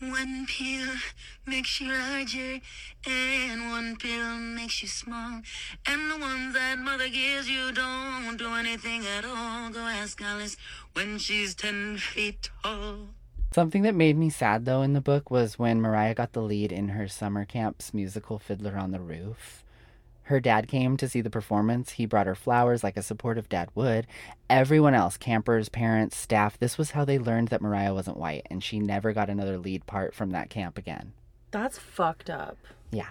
One 0.00 0.46
pill 0.46 0.94
makes 1.44 1.80
you 1.80 1.88
larger, 1.88 2.60
and 3.04 3.68
one 3.68 3.96
pill 3.96 4.36
makes 4.36 4.80
you 4.80 4.86
small. 4.86 5.40
And 5.86 6.10
the 6.10 6.18
ones 6.18 6.54
that 6.54 6.78
mother 6.78 7.08
gives 7.08 7.48
you 7.48 7.72
don't 7.72 8.36
do 8.36 8.54
anything 8.54 9.04
at 9.06 9.24
all. 9.24 9.70
Go 9.70 9.80
ask 9.80 10.22
Alice 10.22 10.56
when 10.92 11.18
she's 11.18 11.56
ten 11.56 11.98
feet 11.98 12.48
tall. 12.62 13.08
Something 13.52 13.82
that 13.82 13.94
made 13.96 14.16
me 14.16 14.30
sad 14.30 14.66
though 14.66 14.82
in 14.82 14.92
the 14.92 15.00
book 15.00 15.32
was 15.32 15.58
when 15.58 15.80
Mariah 15.80 16.14
got 16.14 16.32
the 16.32 16.42
lead 16.42 16.70
in 16.70 16.90
her 16.90 17.08
summer 17.08 17.44
camp's 17.44 17.92
musical 17.92 18.38
Fiddler 18.38 18.76
on 18.76 18.92
the 18.92 19.00
Roof. 19.00 19.64
Her 20.28 20.40
dad 20.40 20.68
came 20.68 20.98
to 20.98 21.08
see 21.08 21.22
the 21.22 21.30
performance. 21.30 21.92
He 21.92 22.04
brought 22.04 22.26
her 22.26 22.34
flowers 22.34 22.84
like 22.84 22.98
a 22.98 23.02
supportive 23.02 23.48
dad 23.48 23.70
would. 23.74 24.06
Everyone 24.50 24.92
else, 24.92 25.16
campers, 25.16 25.70
parents, 25.70 26.18
staff, 26.18 26.58
this 26.58 26.76
was 26.76 26.90
how 26.90 27.06
they 27.06 27.18
learned 27.18 27.48
that 27.48 27.62
Mariah 27.62 27.94
wasn't 27.94 28.18
white, 28.18 28.46
and 28.50 28.62
she 28.62 28.78
never 28.78 29.14
got 29.14 29.30
another 29.30 29.56
lead 29.56 29.86
part 29.86 30.14
from 30.14 30.28
that 30.32 30.50
camp 30.50 30.76
again. 30.76 31.14
That's 31.50 31.78
fucked 31.78 32.28
up. 32.28 32.58
Yeah. 32.90 33.08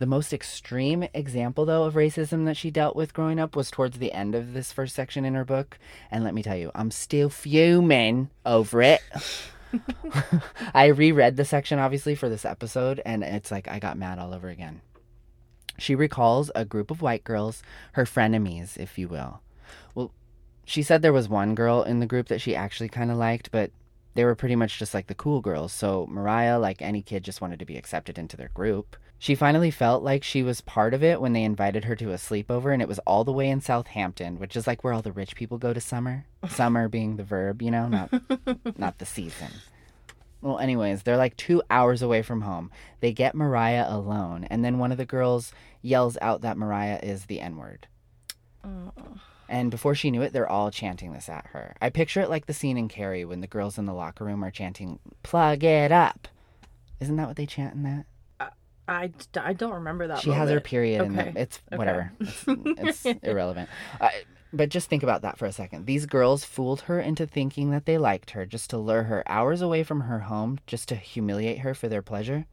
The 0.00 0.06
most 0.06 0.32
extreme 0.32 1.04
example, 1.14 1.66
though, 1.66 1.84
of 1.84 1.94
racism 1.94 2.46
that 2.46 2.56
she 2.56 2.72
dealt 2.72 2.96
with 2.96 3.14
growing 3.14 3.38
up 3.38 3.54
was 3.54 3.70
towards 3.70 4.00
the 4.00 4.12
end 4.12 4.34
of 4.34 4.52
this 4.52 4.72
first 4.72 4.96
section 4.96 5.24
in 5.24 5.34
her 5.34 5.44
book. 5.44 5.78
And 6.10 6.24
let 6.24 6.34
me 6.34 6.42
tell 6.42 6.56
you, 6.56 6.72
I'm 6.74 6.90
still 6.90 7.30
fuming 7.30 8.28
over 8.44 8.82
it. 8.82 9.02
I 10.74 10.86
reread 10.86 11.36
the 11.36 11.44
section, 11.44 11.78
obviously, 11.78 12.16
for 12.16 12.28
this 12.28 12.44
episode, 12.44 13.00
and 13.06 13.22
it's 13.22 13.52
like 13.52 13.68
I 13.68 13.78
got 13.78 13.96
mad 13.96 14.18
all 14.18 14.34
over 14.34 14.48
again. 14.48 14.80
She 15.78 15.94
recalls 15.94 16.50
a 16.54 16.64
group 16.64 16.90
of 16.90 17.02
white 17.02 17.24
girls, 17.24 17.62
her 17.92 18.04
frenemies, 18.04 18.76
if 18.76 18.98
you 18.98 19.08
will. 19.08 19.40
Well, 19.94 20.12
she 20.64 20.82
said 20.82 21.02
there 21.02 21.12
was 21.12 21.28
one 21.28 21.54
girl 21.54 21.82
in 21.82 22.00
the 22.00 22.06
group 22.06 22.28
that 22.28 22.40
she 22.40 22.54
actually 22.54 22.88
kind 22.88 23.10
of 23.10 23.16
liked, 23.16 23.50
but 23.50 23.70
they 24.14 24.24
were 24.24 24.34
pretty 24.34 24.56
much 24.56 24.78
just 24.78 24.94
like 24.94 25.06
the 25.06 25.14
cool 25.14 25.40
girls, 25.40 25.72
so 25.72 26.06
Mariah, 26.08 26.58
like 26.58 26.80
any 26.80 27.02
kid, 27.02 27.22
just 27.22 27.40
wanted 27.40 27.58
to 27.58 27.66
be 27.66 27.76
accepted 27.76 28.18
into 28.18 28.36
their 28.36 28.48
group. 28.48 28.96
She 29.18 29.34
finally 29.34 29.70
felt 29.70 30.02
like 30.02 30.22
she 30.22 30.42
was 30.42 30.60
part 30.60 30.92
of 30.92 31.02
it 31.02 31.20
when 31.20 31.32
they 31.32 31.42
invited 31.42 31.84
her 31.84 31.96
to 31.96 32.12
a 32.12 32.16
sleepover, 32.16 32.72
and 32.72 32.82
it 32.82 32.88
was 32.88 32.98
all 33.00 33.24
the 33.24 33.32
way 33.32 33.48
in 33.48 33.60
Southampton, 33.60 34.38
which 34.38 34.56
is 34.56 34.66
like 34.66 34.84
where 34.84 34.92
all 34.92 35.02
the 35.02 35.12
rich 35.12 35.34
people 35.34 35.58
go 35.58 35.72
to 35.72 35.80
summer. 35.80 36.26
Summer 36.48 36.88
being 36.90 37.16
the 37.16 37.24
verb, 37.24 37.62
you 37.62 37.70
know, 37.70 37.88
not 37.88 38.10
not 38.78 38.98
the 38.98 39.06
season. 39.06 39.48
Well, 40.42 40.58
anyways, 40.58 41.02
they're 41.02 41.16
like 41.16 41.36
two 41.36 41.62
hours 41.70 42.02
away 42.02 42.22
from 42.22 42.42
home. 42.42 42.70
They 43.00 43.12
get 43.12 43.34
Mariah 43.34 43.86
alone, 43.88 44.44
and 44.44 44.64
then 44.64 44.78
one 44.78 44.92
of 44.92 44.98
the 44.98 45.06
girls 45.06 45.52
yells 45.86 46.18
out 46.20 46.40
that 46.42 46.56
Mariah 46.58 47.00
is 47.02 47.26
the 47.26 47.40
N 47.40 47.56
word. 47.56 47.86
And 49.48 49.70
before 49.70 49.94
she 49.94 50.10
knew 50.10 50.22
it, 50.22 50.32
they're 50.32 50.48
all 50.50 50.72
chanting 50.72 51.12
this 51.12 51.28
at 51.28 51.46
her. 51.52 51.76
I 51.80 51.88
picture 51.90 52.20
it 52.20 52.28
like 52.30 52.46
the 52.46 52.52
scene 52.52 52.76
in 52.76 52.88
Carrie 52.88 53.24
when 53.24 53.40
the 53.40 53.46
girls 53.46 53.78
in 53.78 53.84
the 53.86 53.94
locker 53.94 54.24
room 54.24 54.44
are 54.44 54.50
chanting, 54.50 54.98
plug 55.22 55.62
it 55.62 55.92
up. 55.92 56.26
Isn't 56.98 57.14
that 57.16 57.28
what 57.28 57.36
they 57.36 57.46
chant 57.46 57.74
in 57.74 57.82
that? 57.84 58.06
I, 58.88 59.10
I 59.36 59.52
don't 59.52 59.72
remember 59.74 60.06
that. 60.08 60.20
she 60.20 60.30
has 60.30 60.48
her 60.48 60.54
moment. 60.56 60.64
period 60.64 61.00
and 61.02 61.18
Okay. 61.18 61.32
it's 61.34 61.60
whatever 61.74 62.12
it's, 62.20 62.44
it's 62.46 63.04
irrelevant 63.24 63.68
uh, 64.00 64.10
but 64.52 64.68
just 64.68 64.88
think 64.88 65.02
about 65.02 65.22
that 65.22 65.36
for 65.38 65.44
a 65.46 65.50
second 65.50 65.86
these 65.86 66.06
girls 66.06 66.44
fooled 66.44 66.82
her 66.82 67.00
into 67.00 67.26
thinking 67.26 67.72
that 67.72 67.84
they 67.84 67.98
liked 67.98 68.30
her 68.30 68.46
just 68.46 68.70
to 68.70 68.78
lure 68.78 69.02
her 69.02 69.24
hours 69.26 69.60
away 69.60 69.82
from 69.82 70.02
her 70.02 70.20
home 70.20 70.60
just 70.68 70.88
to 70.90 70.94
humiliate 70.94 71.58
her 71.58 71.74
for 71.74 71.88
their 71.88 72.00
pleasure 72.00 72.46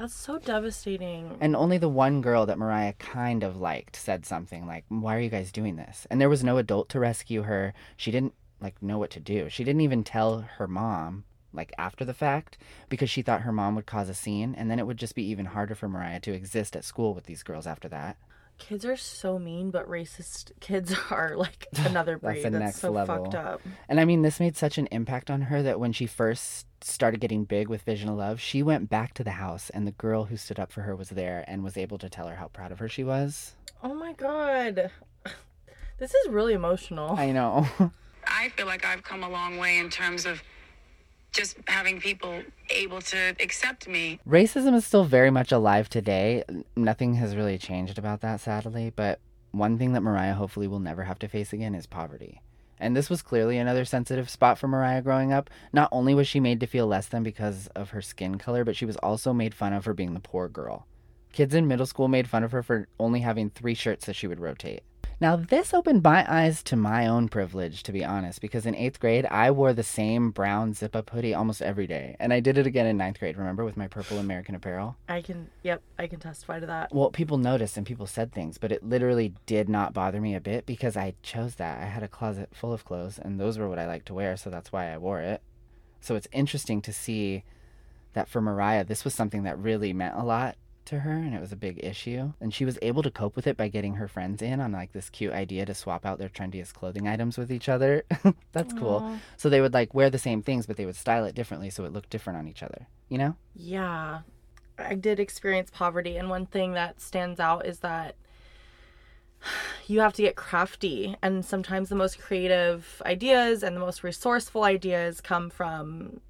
That's 0.00 0.14
so 0.14 0.38
devastating. 0.38 1.36
and 1.42 1.54
only 1.54 1.76
the 1.76 1.88
one 1.88 2.22
girl 2.22 2.46
that 2.46 2.58
mariah 2.58 2.94
kind 2.94 3.42
of 3.42 3.60
liked 3.60 3.96
said 3.96 4.24
something 4.24 4.66
like 4.66 4.84
why 4.88 5.14
are 5.14 5.20
you 5.20 5.28
guys 5.28 5.52
doing 5.52 5.76
this 5.76 6.06
and 6.10 6.18
there 6.18 6.30
was 6.30 6.42
no 6.42 6.56
adult 6.56 6.88
to 6.90 6.98
rescue 6.98 7.42
her 7.42 7.74
she 7.98 8.10
didn't 8.10 8.32
like 8.62 8.82
know 8.82 8.96
what 8.96 9.10
to 9.10 9.20
do 9.20 9.50
she 9.50 9.62
didn't 9.62 9.82
even 9.82 10.02
tell 10.02 10.40
her 10.56 10.66
mom 10.66 11.24
like 11.52 11.70
after 11.76 12.02
the 12.04 12.14
fact 12.14 12.56
because 12.88 13.10
she 13.10 13.20
thought 13.20 13.42
her 13.42 13.52
mom 13.52 13.74
would 13.74 13.84
cause 13.84 14.08
a 14.08 14.14
scene 14.14 14.54
and 14.56 14.70
then 14.70 14.78
it 14.78 14.86
would 14.86 14.96
just 14.96 15.14
be 15.14 15.24
even 15.24 15.44
harder 15.44 15.74
for 15.74 15.86
mariah 15.88 16.20
to 16.20 16.32
exist 16.32 16.74
at 16.74 16.84
school 16.84 17.12
with 17.12 17.24
these 17.24 17.42
girls 17.42 17.66
after 17.66 17.88
that 17.88 18.16
Kids 18.58 18.84
are 18.84 18.94
so 18.96 19.38
mean, 19.38 19.70
but 19.70 19.88
racist 19.88 20.52
kids 20.60 20.94
are 21.10 21.34
like 21.34 21.66
another 21.86 22.18
breed. 22.18 22.44
the 22.44 22.50
That's, 22.50 22.62
next 22.62 22.80
so 22.80 22.90
level. 22.90 23.24
fucked 23.24 23.34
up. 23.34 23.62
And 23.88 23.98
I 23.98 24.04
mean, 24.04 24.20
this 24.20 24.38
made 24.38 24.54
such 24.54 24.76
an 24.76 24.86
impact 24.92 25.30
on 25.30 25.40
her 25.40 25.62
that 25.62 25.80
when 25.80 25.92
she 25.92 26.04
first 26.06 26.66
started 26.82 27.20
getting 27.20 27.44
big 27.44 27.68
with 27.68 27.82
Vision 27.82 28.08
of 28.08 28.16
Love, 28.16 28.40
she 28.40 28.62
went 28.62 28.88
back 28.88 29.14
to 29.14 29.24
the 29.24 29.32
house, 29.32 29.70
and 29.70 29.86
the 29.86 29.92
girl 29.92 30.24
who 30.24 30.36
stood 30.36 30.58
up 30.58 30.72
for 30.72 30.82
her 30.82 30.96
was 30.96 31.10
there 31.10 31.44
and 31.46 31.62
was 31.62 31.76
able 31.76 31.98
to 31.98 32.08
tell 32.08 32.26
her 32.28 32.36
how 32.36 32.48
proud 32.48 32.72
of 32.72 32.78
her 32.78 32.88
she 32.88 33.04
was. 33.04 33.54
Oh 33.82 33.94
my 33.94 34.12
god. 34.12 34.90
This 35.98 36.14
is 36.14 36.30
really 36.30 36.54
emotional. 36.54 37.14
I 37.14 37.30
know. 37.30 37.66
I 38.26 38.48
feel 38.48 38.64
like 38.64 38.86
I've 38.86 39.02
come 39.02 39.22
a 39.22 39.28
long 39.28 39.58
way 39.58 39.76
in 39.76 39.90
terms 39.90 40.24
of 40.24 40.42
just 41.30 41.58
having 41.66 42.00
people 42.00 42.42
able 42.70 43.02
to 43.02 43.36
accept 43.38 43.86
me. 43.86 44.18
Racism 44.26 44.74
is 44.74 44.86
still 44.86 45.04
very 45.04 45.30
much 45.30 45.52
alive 45.52 45.90
today. 45.90 46.42
Nothing 46.74 47.14
has 47.16 47.36
really 47.36 47.58
changed 47.58 47.98
about 47.98 48.22
that, 48.22 48.40
sadly. 48.40 48.90
But 48.96 49.20
one 49.52 49.78
thing 49.78 49.92
that 49.92 50.00
Mariah 50.00 50.34
hopefully 50.34 50.66
will 50.66 50.80
never 50.80 51.04
have 51.04 51.18
to 51.20 51.28
face 51.28 51.52
again 51.52 51.74
is 51.74 51.86
poverty. 51.86 52.40
And 52.80 52.96
this 52.96 53.10
was 53.10 53.22
clearly 53.22 53.58
another 53.58 53.84
sensitive 53.84 54.30
spot 54.30 54.58
for 54.58 54.66
Mariah 54.66 55.02
growing 55.02 55.32
up. 55.32 55.50
Not 55.72 55.90
only 55.92 56.14
was 56.14 56.26
she 56.26 56.40
made 56.40 56.60
to 56.60 56.66
feel 56.66 56.86
less 56.86 57.06
than 57.06 57.22
because 57.22 57.68
of 57.76 57.90
her 57.90 58.00
skin 58.00 58.38
color, 58.38 58.64
but 58.64 58.74
she 58.74 58.86
was 58.86 58.96
also 58.96 59.34
made 59.34 59.54
fun 59.54 59.74
of 59.74 59.84
for 59.84 59.92
being 59.92 60.14
the 60.14 60.20
poor 60.20 60.48
girl. 60.48 60.86
Kids 61.32 61.54
in 61.54 61.68
middle 61.68 61.86
school 61.86 62.08
made 62.08 62.28
fun 62.28 62.42
of 62.42 62.52
her 62.52 62.62
for 62.62 62.88
only 62.98 63.20
having 63.20 63.50
three 63.50 63.74
shirts 63.74 64.06
that 64.06 64.16
she 64.16 64.26
would 64.26 64.40
rotate. 64.40 64.82
Now, 65.22 65.36
this 65.36 65.74
opened 65.74 66.02
my 66.02 66.24
eyes 66.32 66.62
to 66.62 66.76
my 66.76 67.06
own 67.06 67.28
privilege, 67.28 67.82
to 67.82 67.92
be 67.92 68.02
honest, 68.02 68.40
because 68.40 68.64
in 68.64 68.74
eighth 68.74 68.98
grade, 68.98 69.26
I 69.26 69.50
wore 69.50 69.74
the 69.74 69.82
same 69.82 70.30
brown 70.30 70.72
zip 70.72 70.96
up 70.96 71.10
hoodie 71.10 71.34
almost 71.34 71.60
every 71.60 71.86
day. 71.86 72.16
And 72.18 72.32
I 72.32 72.40
did 72.40 72.56
it 72.56 72.66
again 72.66 72.86
in 72.86 72.96
ninth 72.96 73.18
grade, 73.18 73.36
remember, 73.36 73.62
with 73.62 73.76
my 73.76 73.86
purple 73.86 74.16
American 74.16 74.54
Apparel? 74.54 74.96
I 75.10 75.20
can, 75.20 75.50
yep, 75.62 75.82
I 75.98 76.06
can 76.06 76.20
testify 76.20 76.58
to 76.60 76.66
that. 76.66 76.94
Well, 76.94 77.10
people 77.10 77.36
noticed 77.36 77.76
and 77.76 77.84
people 77.86 78.06
said 78.06 78.32
things, 78.32 78.56
but 78.56 78.72
it 78.72 78.82
literally 78.82 79.34
did 79.44 79.68
not 79.68 79.92
bother 79.92 80.22
me 80.22 80.34
a 80.34 80.40
bit 80.40 80.64
because 80.64 80.96
I 80.96 81.12
chose 81.22 81.56
that. 81.56 81.82
I 81.82 81.84
had 81.84 82.02
a 82.02 82.08
closet 82.08 82.48
full 82.54 82.72
of 82.72 82.86
clothes, 82.86 83.18
and 83.18 83.38
those 83.38 83.58
were 83.58 83.68
what 83.68 83.78
I 83.78 83.86
liked 83.86 84.06
to 84.06 84.14
wear, 84.14 84.38
so 84.38 84.48
that's 84.48 84.72
why 84.72 84.90
I 84.90 84.96
wore 84.96 85.20
it. 85.20 85.42
So 86.00 86.14
it's 86.14 86.28
interesting 86.32 86.80
to 86.80 86.94
see 86.94 87.44
that 88.14 88.30
for 88.30 88.40
Mariah, 88.40 88.84
this 88.84 89.04
was 89.04 89.12
something 89.12 89.42
that 89.42 89.58
really 89.58 89.92
meant 89.92 90.16
a 90.16 90.24
lot 90.24 90.56
to 90.90 91.00
her, 91.00 91.12
and 91.12 91.34
it 91.34 91.40
was 91.40 91.52
a 91.52 91.56
big 91.56 91.82
issue. 91.82 92.32
And 92.40 92.52
she 92.52 92.64
was 92.64 92.78
able 92.82 93.02
to 93.02 93.10
cope 93.10 93.34
with 93.34 93.46
it 93.46 93.56
by 93.56 93.68
getting 93.68 93.94
her 93.94 94.06
friends 94.06 94.42
in 94.42 94.60
on 94.60 94.72
like 94.72 94.92
this 94.92 95.08
cute 95.08 95.32
idea 95.32 95.64
to 95.66 95.74
swap 95.74 96.04
out 96.04 96.18
their 96.18 96.28
trendiest 96.28 96.74
clothing 96.74 97.08
items 97.08 97.38
with 97.38 97.50
each 97.50 97.68
other. 97.68 98.04
that's 98.52 98.74
cool. 98.74 99.18
So 99.36 99.48
they 99.48 99.60
would 99.60 99.72
like 99.72 99.94
wear 99.94 100.10
the 100.10 100.18
same 100.18 100.42
things, 100.42 100.66
but 100.66 100.76
they 100.76 100.86
would 100.86 100.96
style 100.96 101.24
it 101.24 101.34
differently 101.34 101.70
so 101.70 101.84
it 101.84 101.92
looked 101.92 102.10
different 102.10 102.38
on 102.38 102.48
each 102.48 102.62
other, 102.62 102.86
you 103.08 103.18
know? 103.18 103.36
Yeah, 103.54 104.20
I 104.78 104.94
did 104.94 105.20
experience 105.20 105.70
poverty, 105.72 106.16
and 106.16 106.28
one 106.28 106.46
thing 106.46 106.72
that 106.74 107.00
stands 107.00 107.40
out 107.40 107.66
is 107.66 107.80
that 107.80 108.16
you 109.86 110.00
have 110.00 110.12
to 110.14 110.22
get 110.22 110.36
crafty, 110.36 111.16
and 111.22 111.44
sometimes 111.44 111.88
the 111.88 111.96
most 111.96 112.18
creative 112.18 113.00
ideas 113.06 113.62
and 113.62 113.76
the 113.76 113.80
most 113.80 114.02
resourceful 114.02 114.64
ideas 114.64 115.20
come 115.20 115.50
from 115.50 116.20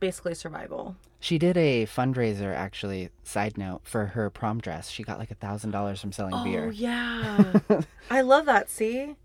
basically 0.00 0.34
survival. 0.34 0.96
She 1.20 1.38
did 1.38 1.56
a 1.56 1.84
fundraiser, 1.86 2.54
actually, 2.54 3.10
side 3.22 3.58
note, 3.58 3.82
for 3.84 4.06
her 4.06 4.30
prom 4.30 4.58
dress. 4.58 4.88
She 4.90 5.02
got 5.02 5.18
like 5.18 5.30
a 5.30 5.34
thousand 5.34 5.70
dollars 5.70 6.00
from 6.00 6.12
selling 6.12 6.34
Oh 6.34 6.44
beer. 6.44 6.66
Oh 6.68 6.70
yeah, 6.70 7.52
I 8.10 8.22
love 8.22 8.46
that. 8.46 8.70
See, 8.70 9.16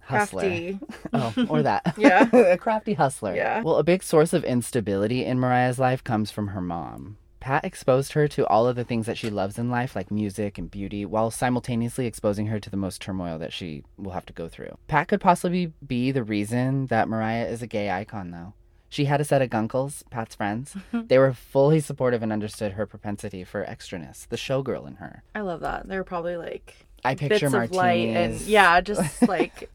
Hustler. 0.00 0.40
crafty. 0.42 0.78
Oh, 1.12 1.32
or 1.48 1.62
that. 1.62 1.94
Yeah. 1.98 2.28
a 2.34 2.58
crafty 2.58 2.94
hustler. 2.94 3.34
Yeah. 3.36 3.62
Well, 3.62 3.76
a 3.76 3.84
big 3.84 4.02
source 4.02 4.32
of 4.32 4.44
instability 4.44 5.24
in 5.24 5.38
Mariah's 5.38 5.78
life 5.78 6.02
comes 6.02 6.30
from 6.30 6.48
her 6.48 6.60
mom. 6.60 7.18
Pat 7.40 7.64
exposed 7.64 8.14
her 8.14 8.26
to 8.28 8.46
all 8.46 8.66
of 8.66 8.74
the 8.74 8.84
things 8.84 9.04
that 9.04 9.18
she 9.18 9.28
loves 9.28 9.58
in 9.58 9.70
life, 9.70 9.94
like 9.94 10.10
music 10.10 10.56
and 10.56 10.70
beauty, 10.70 11.04
while 11.04 11.30
simultaneously 11.30 12.06
exposing 12.06 12.46
her 12.46 12.58
to 12.58 12.70
the 12.70 12.76
most 12.76 13.02
turmoil 13.02 13.38
that 13.38 13.52
she 13.52 13.84
will 13.98 14.12
have 14.12 14.24
to 14.26 14.32
go 14.32 14.48
through. 14.48 14.76
Pat 14.88 15.08
could 15.08 15.20
possibly 15.20 15.70
be 15.86 16.10
the 16.10 16.22
reason 16.24 16.86
that 16.86 17.06
Mariah 17.06 17.44
is 17.46 17.60
a 17.60 17.66
gay 17.66 17.90
icon, 17.90 18.30
though. 18.30 18.54
She 18.94 19.06
had 19.06 19.20
a 19.20 19.24
set 19.24 19.42
of 19.42 19.50
gunkles, 19.50 20.08
Pat's 20.10 20.36
friends. 20.36 20.74
Mm-hmm. 20.74 21.08
they 21.08 21.18
were 21.18 21.32
fully 21.32 21.80
supportive 21.80 22.22
and 22.22 22.32
understood 22.32 22.74
her 22.74 22.86
propensity 22.86 23.42
for 23.42 23.64
extraness, 23.64 24.28
the 24.28 24.36
showgirl 24.36 24.86
in 24.86 24.94
her. 24.96 25.24
I 25.34 25.40
love 25.40 25.62
that. 25.62 25.88
They 25.88 25.96
were 25.96 26.04
probably 26.04 26.36
like 26.36 26.86
I 27.04 27.16
picture 27.16 27.50
bits 27.50 27.72
of 27.72 27.72
light 27.72 28.10
and 28.10 28.40
yeah, 28.42 28.80
just 28.80 29.20
like 29.28 29.68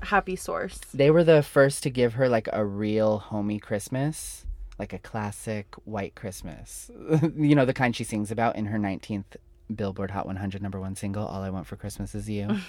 happy 0.00 0.34
source. 0.34 0.80
They 0.92 1.12
were 1.12 1.22
the 1.22 1.44
first 1.44 1.84
to 1.84 1.90
give 1.90 2.14
her 2.14 2.28
like 2.28 2.48
a 2.52 2.64
real 2.64 3.18
homey 3.18 3.60
Christmas, 3.60 4.44
like 4.76 4.92
a 4.92 4.98
classic 4.98 5.68
white 5.84 6.16
Christmas. 6.16 6.90
you 7.36 7.54
know, 7.54 7.64
the 7.64 7.74
kind 7.74 7.94
she 7.94 8.02
sings 8.02 8.32
about 8.32 8.56
in 8.56 8.66
her 8.66 8.78
19th 8.80 9.36
Billboard 9.72 10.10
Hot 10.10 10.26
100 10.26 10.60
number 10.60 10.80
one 10.80 10.96
single, 10.96 11.24
All 11.24 11.44
I 11.44 11.50
Want 11.50 11.68
for 11.68 11.76
Christmas 11.76 12.12
Is 12.12 12.28
You. 12.28 12.58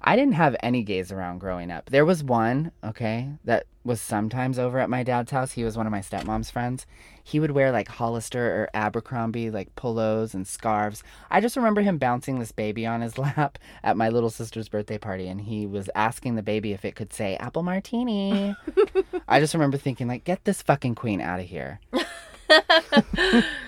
I 0.00 0.16
didn't 0.16 0.34
have 0.34 0.56
any 0.60 0.82
gays 0.82 1.10
around 1.10 1.38
growing 1.38 1.70
up. 1.70 1.90
There 1.90 2.04
was 2.04 2.22
one, 2.22 2.70
okay, 2.84 3.30
that 3.44 3.66
was 3.84 4.00
sometimes 4.00 4.58
over 4.58 4.78
at 4.78 4.90
my 4.90 5.02
dad's 5.02 5.30
house. 5.30 5.52
He 5.52 5.64
was 5.64 5.76
one 5.76 5.86
of 5.86 5.92
my 5.92 6.00
stepmom's 6.00 6.50
friends. 6.50 6.86
He 7.22 7.40
would 7.40 7.52
wear 7.52 7.72
like 7.72 7.88
Hollister 7.88 8.62
or 8.62 8.70
Abercrombie, 8.74 9.50
like 9.50 9.74
polos 9.74 10.34
and 10.34 10.46
scarves. 10.46 11.02
I 11.30 11.40
just 11.40 11.56
remember 11.56 11.80
him 11.80 11.98
bouncing 11.98 12.38
this 12.38 12.52
baby 12.52 12.84
on 12.86 13.00
his 13.00 13.18
lap 13.18 13.58
at 13.82 13.96
my 13.96 14.08
little 14.08 14.30
sister's 14.30 14.68
birthday 14.68 14.98
party, 14.98 15.28
and 15.28 15.40
he 15.40 15.66
was 15.66 15.88
asking 15.94 16.34
the 16.34 16.42
baby 16.42 16.72
if 16.72 16.84
it 16.84 16.94
could 16.94 17.12
say 17.12 17.36
apple 17.36 17.62
martini. 17.62 18.54
I 19.28 19.40
just 19.40 19.54
remember 19.54 19.78
thinking, 19.78 20.08
like, 20.08 20.24
get 20.24 20.44
this 20.44 20.62
fucking 20.62 20.94
queen 20.94 21.20
out 21.20 21.40
of 21.40 21.46
here. 21.46 21.80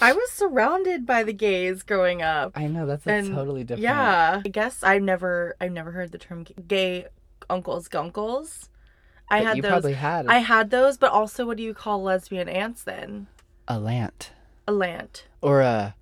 I 0.00 0.12
was 0.12 0.30
surrounded 0.30 1.06
by 1.06 1.22
the 1.22 1.32
gays 1.32 1.82
growing 1.82 2.22
up. 2.22 2.52
I 2.54 2.66
know 2.66 2.86
that's 2.86 3.06
a 3.06 3.10
And, 3.12 3.34
totally 3.34 3.64
different. 3.64 3.82
Yeah, 3.84 4.42
I 4.44 4.48
guess 4.48 4.82
I've 4.82 5.02
never 5.02 5.56
I've 5.60 5.72
never 5.72 5.92
heard 5.92 6.12
the 6.12 6.18
term 6.18 6.44
gay 6.68 7.06
uncles 7.48 7.88
gunkles. 7.88 8.68
I 9.30 9.40
But 9.40 9.46
had 9.46 9.62
those. 9.62 9.70
probably 9.70 9.92
had 9.94 10.26
I 10.28 10.38
had 10.38 10.70
those, 10.70 10.96
but 10.98 11.12
also 11.12 11.46
what 11.46 11.56
do 11.56 11.62
you 11.62 11.74
call 11.74 12.02
lesbian 12.02 12.48
aunts 12.48 12.82
then? 12.84 13.26
a 13.68 13.80
lant 13.80 14.30
A 14.68 14.72
lant. 14.72 15.26
or 15.42 15.60
a. 15.62 15.94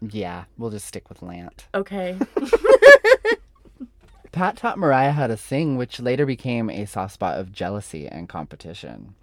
Yeah, 0.00 0.44
we'll 0.58 0.70
just 0.70 0.86
stick 0.86 1.08
with 1.08 1.22
lant. 1.22 1.66
Okay. 1.74 2.18
Pat 4.32 4.56
taught 4.56 4.78
Mariah 4.78 5.12
how 5.12 5.26
to 5.26 5.36
sing, 5.36 5.76
which 5.76 6.00
later 6.00 6.24
became 6.26 6.70
a 6.70 6.86
soft 6.86 7.14
spot 7.14 7.38
of 7.38 7.52
jealousy 7.52 8.06
and 8.08 8.28
competition. 8.28 9.14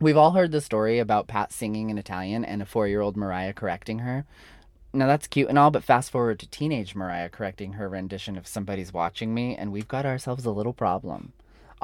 We've 0.00 0.16
all 0.16 0.30
heard 0.30 0.52
the 0.52 0.60
story 0.60 1.00
about 1.00 1.26
Pat 1.26 1.52
singing 1.52 1.90
in 1.90 1.98
Italian 1.98 2.44
and 2.44 2.62
a 2.62 2.66
four 2.66 2.86
year 2.86 3.00
old 3.00 3.16
Mariah 3.16 3.52
correcting 3.52 4.00
her. 4.00 4.24
Now 4.92 5.08
that's 5.08 5.26
cute 5.26 5.48
and 5.48 5.58
all, 5.58 5.72
but 5.72 5.82
fast 5.82 6.12
forward 6.12 6.38
to 6.38 6.48
teenage 6.48 6.94
Mariah 6.94 7.28
correcting 7.28 7.72
her 7.74 7.88
rendition 7.88 8.36
of 8.36 8.46
Somebody's 8.46 8.92
Watching 8.92 9.34
Me, 9.34 9.56
and 9.56 9.72
we've 9.72 9.88
got 9.88 10.06
ourselves 10.06 10.44
a 10.44 10.52
little 10.52 10.72
problem. 10.72 11.32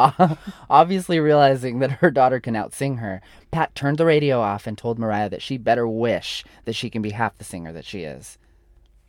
Obviously, 0.70 1.18
realizing 1.18 1.80
that 1.80 1.90
her 1.90 2.10
daughter 2.10 2.38
can 2.38 2.54
outsing 2.54 3.00
her, 3.00 3.20
Pat 3.50 3.74
turned 3.74 3.98
the 3.98 4.06
radio 4.06 4.40
off 4.40 4.66
and 4.66 4.78
told 4.78 4.98
Mariah 4.98 5.28
that 5.30 5.42
she 5.42 5.58
better 5.58 5.86
wish 5.86 6.44
that 6.64 6.74
she 6.74 6.90
can 6.90 7.02
be 7.02 7.10
half 7.10 7.36
the 7.38 7.44
singer 7.44 7.72
that 7.72 7.84
she 7.84 8.02
is. 8.02 8.38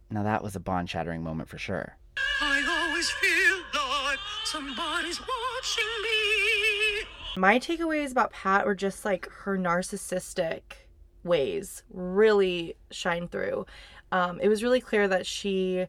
Now, 0.10 0.24
that 0.24 0.44
was 0.44 0.56
a 0.56 0.60
bond 0.60 0.90
shattering 0.90 1.24
moment 1.24 1.50
for 1.50 1.58
sure. 1.58 1.98
I 2.42 2.88
always 2.88 3.10
feel 3.12 3.58
like 3.74 4.20
somebody's 4.44 5.20
watching 5.20 6.04
me. 6.04 6.15
My 7.38 7.60
takeaways 7.60 8.12
about 8.12 8.32
Pat 8.32 8.66
were 8.66 8.76
just 8.76 9.04
like 9.04 9.30
her 9.30 9.58
narcissistic 9.58 10.62
ways 11.24 11.84
really 11.90 12.76
shine 12.92 13.28
through. 13.28 13.66
Um, 14.12 14.40
it 14.40 14.48
was 14.48 14.64
really 14.64 14.80
clear 14.80 15.08
that 15.08 15.26
she 15.26 15.88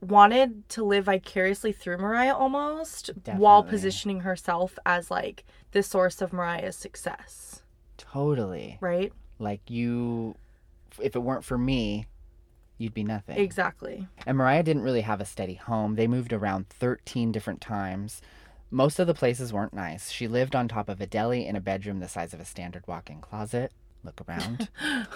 wanted 0.00 0.68
to 0.68 0.84
live 0.84 1.04
vicariously 1.06 1.72
through 1.72 1.96
Mariah 1.98 2.34
almost 2.34 3.10
while 3.24 3.62
positioning 3.62 4.20
herself 4.20 4.78
as 4.84 5.10
like 5.10 5.44
the 5.72 5.82
source 5.82 6.20
of 6.20 6.32
Mariah's 6.32 6.76
success, 6.76 7.62
Totally. 7.96 8.76
right? 8.80 9.12
Like, 9.38 9.68
you, 9.70 10.36
if 11.00 11.16
it 11.16 11.22
weren't 11.22 11.44
for 11.44 11.58
me, 11.58 12.06
you'd 12.78 12.94
be 12.94 13.04
nothing. 13.04 13.38
Exactly. 13.38 14.06
And 14.26 14.36
Mariah 14.36 14.62
didn't 14.62 14.82
really 14.82 15.00
have 15.00 15.20
a 15.20 15.24
steady 15.24 15.54
home. 15.54 15.94
They 15.94 16.06
moved 16.06 16.32
around 16.32 16.68
13 16.68 17.32
different 17.32 17.60
times. 17.60 18.20
Most 18.74 18.98
of 18.98 19.06
the 19.06 19.14
places 19.14 19.52
weren't 19.52 19.72
nice. 19.72 20.10
She 20.10 20.26
lived 20.26 20.56
on 20.56 20.66
top 20.66 20.88
of 20.88 21.00
a 21.00 21.06
deli 21.06 21.46
in 21.46 21.54
a 21.54 21.60
bedroom 21.60 22.00
the 22.00 22.08
size 22.08 22.34
of 22.34 22.40
a 22.40 22.44
standard 22.44 22.84
walk 22.88 23.08
in 23.08 23.20
closet. 23.20 23.70
Look 24.02 24.20
around. 24.26 24.68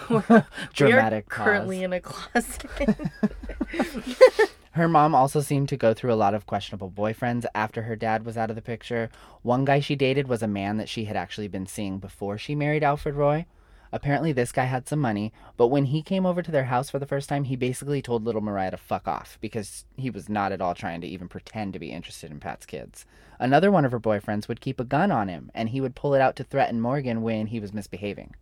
Dramatic 0.73 1.25
we 1.25 1.29
currently 1.29 1.83
in 1.83 1.91
a 1.91 1.99
closet. 1.99 2.65
Her 4.71 4.87
mom 4.87 5.13
also 5.13 5.41
seemed 5.41 5.67
to 5.67 5.75
go 5.75 5.93
through 5.93 6.13
a 6.13 6.15
lot 6.15 6.33
of 6.33 6.45
questionable 6.45 6.89
boyfriends 6.89 7.43
after 7.53 7.81
her 7.81 7.97
dad 7.97 8.23
was 8.23 8.37
out 8.37 8.49
of 8.49 8.55
the 8.55 8.61
picture. 8.61 9.09
One 9.41 9.65
guy 9.65 9.81
she 9.81 9.97
dated 9.97 10.29
was 10.29 10.41
a 10.41 10.47
man 10.47 10.77
that 10.77 10.87
she 10.87 11.03
had 11.03 11.17
actually 11.17 11.49
been 11.49 11.67
seeing 11.67 11.99
before 11.99 12.37
she 12.37 12.55
married 12.55 12.81
Alfred 12.81 13.15
Roy. 13.15 13.45
Apparently, 13.91 14.31
this 14.31 14.51
guy 14.51 14.65
had 14.65 14.87
some 14.87 14.99
money, 14.99 15.33
but 15.57 15.67
when 15.67 15.85
he 15.85 16.03
came 16.03 16.25
over 16.25 16.43
to 16.43 16.51
their 16.51 16.65
house 16.65 16.89
for 16.89 16.99
the 16.99 17.07
first 17.07 17.27
time, 17.27 17.45
he 17.45 17.55
basically 17.55 18.01
told 18.01 18.23
little 18.23 18.41
Mariah 18.41 18.71
to 18.71 18.77
fuck 18.77 19.07
off 19.07 19.39
because 19.41 19.85
he 19.97 20.11
was 20.11 20.29
not 20.29 20.51
at 20.51 20.61
all 20.61 20.75
trying 20.75 21.01
to 21.01 21.07
even 21.07 21.27
pretend 21.27 21.73
to 21.73 21.79
be 21.79 21.91
interested 21.91 22.29
in 22.29 22.39
Pat's 22.39 22.67
kids. 22.67 23.05
Another 23.39 23.71
one 23.71 23.85
of 23.85 23.91
her 23.91 23.99
boyfriends 23.99 24.47
would 24.47 24.61
keep 24.61 24.79
a 24.79 24.83
gun 24.83 25.11
on 25.11 25.27
him, 25.27 25.49
and 25.55 25.69
he 25.69 25.81
would 25.81 25.95
pull 25.95 26.13
it 26.13 26.21
out 26.21 26.35
to 26.35 26.43
threaten 26.43 26.79
Morgan 26.79 27.23
when 27.23 27.47
he 27.47 27.59
was 27.59 27.73
misbehaving. 27.73 28.35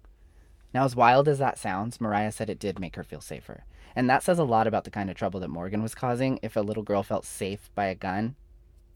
Now, 0.74 0.84
as 0.84 0.96
wild 0.98 1.30
as 1.30 1.40
that 1.40 1.58
sounds, 1.58 2.02
Mariah 2.02 2.32
said 2.34 2.50
it 2.50 2.60
did 2.60 2.80
make 2.80 2.98
her 2.98 3.04
feel 3.04 3.22
safer. 3.22 3.64
And 3.96 4.10
that 4.10 4.24
says 4.24 4.38
a 4.38 4.44
lot 4.44 4.68
about 4.68 4.84
the 4.84 4.92
kind 4.92 5.10
of 5.10 5.16
trouble 5.16 5.40
that 5.40 5.48
Morgan 5.48 5.82
was 5.82 5.96
causing. 5.96 6.40
If 6.42 6.56
a 6.56 6.62
little 6.62 6.84
girl 6.84 7.04
felt 7.04 7.26
safe 7.26 7.70
by 7.74 7.86
a 7.86 7.96
gun, 7.96 8.36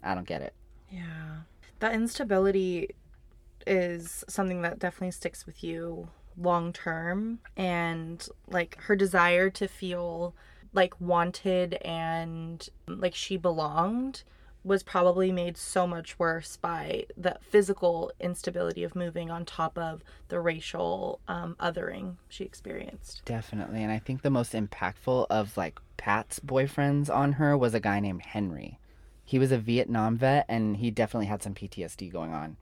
I 0.04 0.14
don't 0.14 0.28
get 0.28 0.42
it. 0.42 0.54
Yeah. 0.92 1.42
That 1.80 1.94
instability 1.94 2.90
is 3.66 4.24
something 4.28 4.62
that 4.64 4.80
definitely 4.80 5.12
sticks 5.12 5.46
with 5.46 5.64
you 5.64 6.10
long 6.38 6.74
term. 6.74 7.40
And 7.56 8.28
like 8.48 8.78
her 8.82 8.96
desire 8.96 9.50
to 9.52 9.68
feel 9.68 10.34
like 10.74 11.00
wanted 11.02 11.74
and 11.76 12.68
like 12.88 13.16
she 13.16 13.38
belonged 13.38 14.24
was 14.64 14.84
probably 14.84 15.32
made 15.32 15.58
so 15.58 15.88
much 15.88 16.20
worse 16.20 16.58
by 16.58 17.06
the 17.18 17.38
physical 17.42 18.12
instability 18.20 18.84
of 18.84 18.96
moving 18.96 19.32
on 19.32 19.44
top 19.44 19.78
of 19.78 20.04
the 20.28 20.40
racial 20.40 21.20
um, 21.28 21.56
othering 21.60 22.16
she 22.30 22.44
experienced. 22.44 23.24
Definitely. 23.26 23.82
And 23.82 23.92
I 23.92 23.98
think 23.98 24.22
the 24.22 24.30
most 24.30 24.54
impactful 24.54 25.26
of 25.30 25.58
like 25.58 25.80
Pat's 25.98 26.40
boyfriends 26.40 27.10
on 27.14 27.34
her 27.34 27.58
was 27.58 27.74
a 27.74 27.80
guy 27.80 28.00
named 28.00 28.22
Henry. 28.24 28.78
He 29.26 29.40
was 29.40 29.52
a 29.52 29.58
Vietnam 29.58 30.18
vet 30.18 30.46
and 30.48 30.78
he 30.78 30.92
definitely 30.92 31.28
had 31.28 31.42
some 31.42 31.56
PTSD 31.56 32.12
going 32.12 32.34
on. 32.34 32.58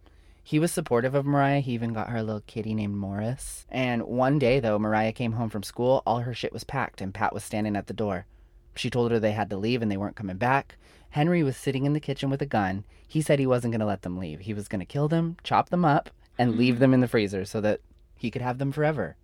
He 0.49 0.57
was 0.57 0.71
supportive 0.71 1.13
of 1.13 1.27
Mariah. 1.27 1.59
He 1.59 1.73
even 1.73 1.93
got 1.93 2.09
her 2.09 2.17
a 2.17 2.23
little 2.23 2.41
kitty 2.41 2.73
named 2.73 2.95
Morris. 2.95 3.67
And 3.69 4.01
one 4.07 4.39
day, 4.39 4.59
though, 4.59 4.79
Mariah 4.79 5.11
came 5.11 5.33
home 5.33 5.51
from 5.51 5.61
school. 5.61 6.01
All 6.07 6.21
her 6.21 6.33
shit 6.33 6.51
was 6.51 6.63
packed, 6.63 7.01
and 7.01 7.13
Pat 7.13 7.35
was 7.35 7.43
standing 7.43 7.75
at 7.75 7.85
the 7.85 7.93
door. 7.93 8.25
She 8.73 8.89
told 8.89 9.11
her 9.11 9.19
they 9.19 9.33
had 9.33 9.51
to 9.51 9.57
leave 9.57 9.83
and 9.83 9.91
they 9.91 9.95
weren't 9.95 10.15
coming 10.15 10.37
back. 10.37 10.75
Henry 11.11 11.43
was 11.43 11.55
sitting 11.55 11.85
in 11.85 11.93
the 11.93 11.99
kitchen 11.99 12.31
with 12.31 12.41
a 12.41 12.47
gun. 12.47 12.83
He 13.07 13.21
said 13.21 13.37
he 13.37 13.45
wasn't 13.45 13.73
going 13.73 13.79
to 13.81 13.85
let 13.85 14.01
them 14.01 14.17
leave. 14.17 14.39
He 14.39 14.55
was 14.55 14.67
going 14.67 14.79
to 14.79 14.87
kill 14.87 15.07
them, 15.07 15.37
chop 15.43 15.69
them 15.69 15.85
up, 15.85 16.09
and 16.39 16.57
leave 16.57 16.73
mm-hmm. 16.73 16.81
them 16.81 16.93
in 16.95 17.01
the 17.01 17.07
freezer 17.07 17.45
so 17.45 17.61
that 17.61 17.81
he 18.15 18.31
could 18.31 18.41
have 18.41 18.57
them 18.57 18.71
forever. 18.71 19.17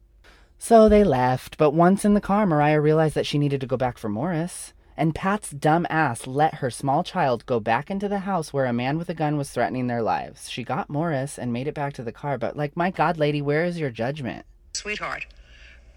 So 0.59 0.87
they 0.87 1.03
left, 1.03 1.57
but 1.57 1.71
once 1.71 2.05
in 2.05 2.13
the 2.13 2.21
car, 2.21 2.45
Mariah 2.45 2.79
realized 2.79 3.15
that 3.15 3.25
she 3.25 3.39
needed 3.39 3.61
to 3.61 3.67
go 3.67 3.77
back 3.77 3.97
for 3.97 4.09
Morris. 4.09 4.74
And 4.97 5.13
Pat's 5.13 5.49
dumb 5.49 5.85
ass 5.89 6.25
let 6.25 6.55
her 6.55 6.69
small 6.69 7.03
child 7.03 7.45
go 7.45 7.59
back 7.59 7.91
into 7.91 8.07
the 8.07 8.19
house 8.19 8.53
where 8.53 8.65
a 8.65 8.73
man 8.73 8.97
with 8.97 9.09
a 9.09 9.13
gun 9.13 9.37
was 9.37 9.49
threatening 9.49 9.87
their 9.87 10.01
lives. 10.01 10.49
She 10.49 10.63
got 10.63 10.89
Morris 10.89 11.37
and 11.37 11.51
made 11.51 11.67
it 11.67 11.73
back 11.73 11.93
to 11.93 12.03
the 12.03 12.13
car, 12.13 12.37
but 12.37 12.55
like, 12.55 12.77
my 12.77 12.91
God, 12.91 13.17
lady, 13.17 13.41
where 13.41 13.65
is 13.65 13.77
your 13.77 13.89
judgment? 13.89 14.45
Sweetheart, 14.73 15.25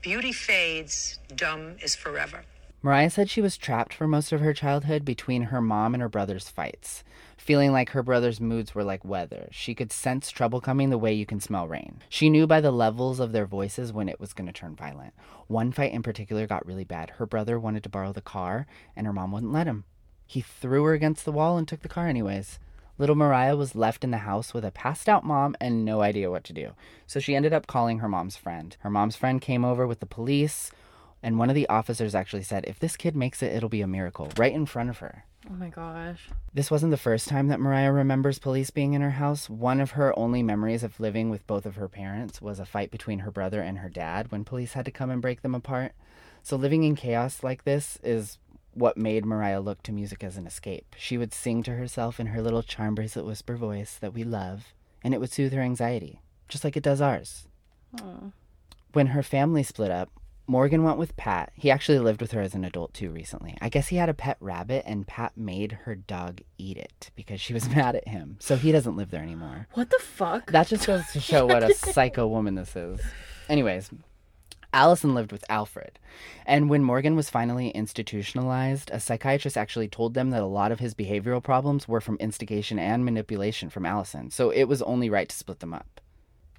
beauty 0.02 0.32
fades, 0.32 1.18
dumb 1.34 1.76
is 1.80 1.94
forever. 1.94 2.42
Mariah 2.82 3.10
said 3.10 3.28
she 3.28 3.40
was 3.40 3.56
trapped 3.56 3.92
for 3.92 4.06
most 4.06 4.32
of 4.32 4.40
her 4.40 4.54
childhood 4.54 5.04
between 5.04 5.44
her 5.44 5.60
mom 5.60 5.94
and 5.94 6.00
her 6.00 6.08
brother's 6.08 6.48
fights, 6.48 7.02
feeling 7.48 7.72
like 7.72 7.88
her 7.88 8.02
brother's 8.02 8.42
moods 8.42 8.74
were 8.74 8.84
like 8.84 9.02
weather. 9.06 9.48
She 9.50 9.74
could 9.74 9.90
sense 9.90 10.30
trouble 10.30 10.60
coming 10.60 10.90
the 10.90 10.98
way 10.98 11.14
you 11.14 11.24
can 11.24 11.40
smell 11.40 11.66
rain. 11.66 12.02
She 12.10 12.28
knew 12.28 12.46
by 12.46 12.60
the 12.60 12.70
levels 12.70 13.20
of 13.20 13.32
their 13.32 13.46
voices 13.46 13.90
when 13.90 14.06
it 14.06 14.20
was 14.20 14.34
going 14.34 14.48
to 14.48 14.52
turn 14.52 14.76
violent. 14.76 15.14
One 15.46 15.72
fight 15.72 15.94
in 15.94 16.02
particular 16.02 16.46
got 16.46 16.66
really 16.66 16.84
bad. 16.84 17.08
Her 17.08 17.24
brother 17.24 17.58
wanted 17.58 17.82
to 17.84 17.88
borrow 17.88 18.12
the 18.12 18.20
car, 18.20 18.66
and 18.94 19.06
her 19.06 19.14
mom 19.14 19.32
wouldn't 19.32 19.54
let 19.54 19.66
him. 19.66 19.84
He 20.26 20.42
threw 20.42 20.84
her 20.84 20.92
against 20.92 21.24
the 21.24 21.32
wall 21.32 21.56
and 21.56 21.66
took 21.66 21.80
the 21.80 21.88
car 21.88 22.06
anyways. 22.06 22.58
Little 22.98 23.16
Mariah 23.16 23.56
was 23.56 23.74
left 23.74 24.04
in 24.04 24.10
the 24.10 24.18
house 24.18 24.52
with 24.52 24.66
a 24.66 24.70
passed 24.70 25.08
out 25.08 25.24
mom 25.24 25.56
and 25.58 25.86
no 25.86 26.02
idea 26.02 26.30
what 26.30 26.44
to 26.44 26.52
do. 26.52 26.72
So 27.06 27.18
she 27.18 27.34
ended 27.34 27.54
up 27.54 27.66
calling 27.66 28.00
her 28.00 28.10
mom's 28.10 28.36
friend. 28.36 28.76
Her 28.80 28.90
mom's 28.90 29.16
friend 29.16 29.40
came 29.40 29.64
over 29.64 29.86
with 29.86 30.00
the 30.00 30.04
police, 30.04 30.70
and 31.22 31.38
one 31.38 31.48
of 31.48 31.54
the 31.54 31.68
officers 31.70 32.14
actually 32.14 32.42
said, 32.42 32.66
If 32.66 32.78
this 32.78 32.98
kid 32.98 33.16
makes 33.16 33.42
it, 33.42 33.54
it'll 33.54 33.70
be 33.70 33.80
a 33.80 33.86
miracle, 33.86 34.30
right 34.36 34.52
in 34.52 34.66
front 34.66 34.90
of 34.90 34.98
her. 34.98 35.24
Oh 35.46 35.54
my 35.54 35.68
gosh. 35.68 36.28
This 36.52 36.70
wasn't 36.70 36.90
the 36.90 36.96
first 36.96 37.28
time 37.28 37.48
that 37.48 37.60
Mariah 37.60 37.92
remembers 37.92 38.38
police 38.38 38.70
being 38.70 38.94
in 38.94 39.02
her 39.02 39.12
house. 39.12 39.48
One 39.48 39.80
of 39.80 39.92
her 39.92 40.18
only 40.18 40.42
memories 40.42 40.82
of 40.82 40.98
living 40.98 41.30
with 41.30 41.46
both 41.46 41.64
of 41.64 41.76
her 41.76 41.88
parents 41.88 42.42
was 42.42 42.58
a 42.58 42.66
fight 42.66 42.90
between 42.90 43.20
her 43.20 43.30
brother 43.30 43.62
and 43.62 43.78
her 43.78 43.88
dad 43.88 44.30
when 44.32 44.44
police 44.44 44.72
had 44.72 44.84
to 44.86 44.90
come 44.90 45.10
and 45.10 45.22
break 45.22 45.42
them 45.42 45.54
apart. 45.54 45.92
So 46.42 46.56
living 46.56 46.84
in 46.84 46.96
chaos 46.96 47.42
like 47.42 47.64
this 47.64 47.98
is 48.02 48.38
what 48.74 48.96
made 48.96 49.24
Mariah 49.24 49.60
look 49.60 49.82
to 49.84 49.92
music 49.92 50.22
as 50.22 50.36
an 50.36 50.46
escape. 50.46 50.94
She 50.98 51.16
would 51.18 51.32
sing 51.32 51.62
to 51.64 51.74
herself 51.74 52.20
in 52.20 52.28
her 52.28 52.42
little 52.42 52.62
charm 52.62 52.94
bracelet 52.94 53.26
whisper 53.26 53.56
voice 53.56 53.96
that 54.00 54.14
we 54.14 54.24
love, 54.24 54.74
and 55.02 55.14
it 55.14 55.20
would 55.20 55.32
soothe 55.32 55.52
her 55.52 55.62
anxiety, 55.62 56.20
just 56.48 56.64
like 56.64 56.76
it 56.76 56.82
does 56.82 57.00
ours. 57.00 57.48
When 58.92 59.08
her 59.08 59.22
family 59.22 59.62
split 59.62 59.90
up, 59.90 60.10
Morgan 60.50 60.82
went 60.82 60.96
with 60.96 61.14
Pat. 61.18 61.52
He 61.54 61.70
actually 61.70 61.98
lived 61.98 62.22
with 62.22 62.32
her 62.32 62.40
as 62.40 62.54
an 62.54 62.64
adult 62.64 62.94
too 62.94 63.10
recently. 63.10 63.58
I 63.60 63.68
guess 63.68 63.88
he 63.88 63.96
had 63.96 64.08
a 64.08 64.14
pet 64.14 64.38
rabbit, 64.40 64.82
and 64.86 65.06
Pat 65.06 65.36
made 65.36 65.72
her 65.84 65.94
dog 65.94 66.40
eat 66.56 66.78
it 66.78 67.10
because 67.14 67.38
she 67.38 67.52
was 67.52 67.68
mad 67.76 67.94
at 67.94 68.08
him. 68.08 68.38
So 68.40 68.56
he 68.56 68.72
doesn't 68.72 68.96
live 68.96 69.10
there 69.10 69.22
anymore. 69.22 69.68
What 69.74 69.90
the 69.90 69.98
fuck? 69.98 70.50
That 70.50 70.66
just 70.66 70.86
goes 70.86 71.04
to 71.12 71.20
show 71.20 71.44
what 71.44 71.62
a 71.62 71.74
psycho 71.92 72.26
woman 72.26 72.54
this 72.54 72.74
is. 72.74 72.98
Anyways, 73.50 73.90
Allison 74.72 75.14
lived 75.14 75.32
with 75.32 75.44
Alfred. 75.50 75.98
And 76.46 76.70
when 76.70 76.82
Morgan 76.82 77.14
was 77.14 77.28
finally 77.28 77.68
institutionalized, 77.68 78.90
a 78.90 79.00
psychiatrist 79.00 79.58
actually 79.58 79.88
told 79.88 80.14
them 80.14 80.30
that 80.30 80.42
a 80.42 80.46
lot 80.46 80.72
of 80.72 80.80
his 80.80 80.94
behavioral 80.94 81.42
problems 81.42 81.86
were 81.86 82.00
from 82.00 82.16
instigation 82.20 82.78
and 82.78 83.04
manipulation 83.04 83.68
from 83.68 83.84
Allison. 83.84 84.30
So 84.30 84.48
it 84.48 84.64
was 84.64 84.80
only 84.80 85.10
right 85.10 85.28
to 85.28 85.36
split 85.36 85.60
them 85.60 85.74
up. 85.74 86.00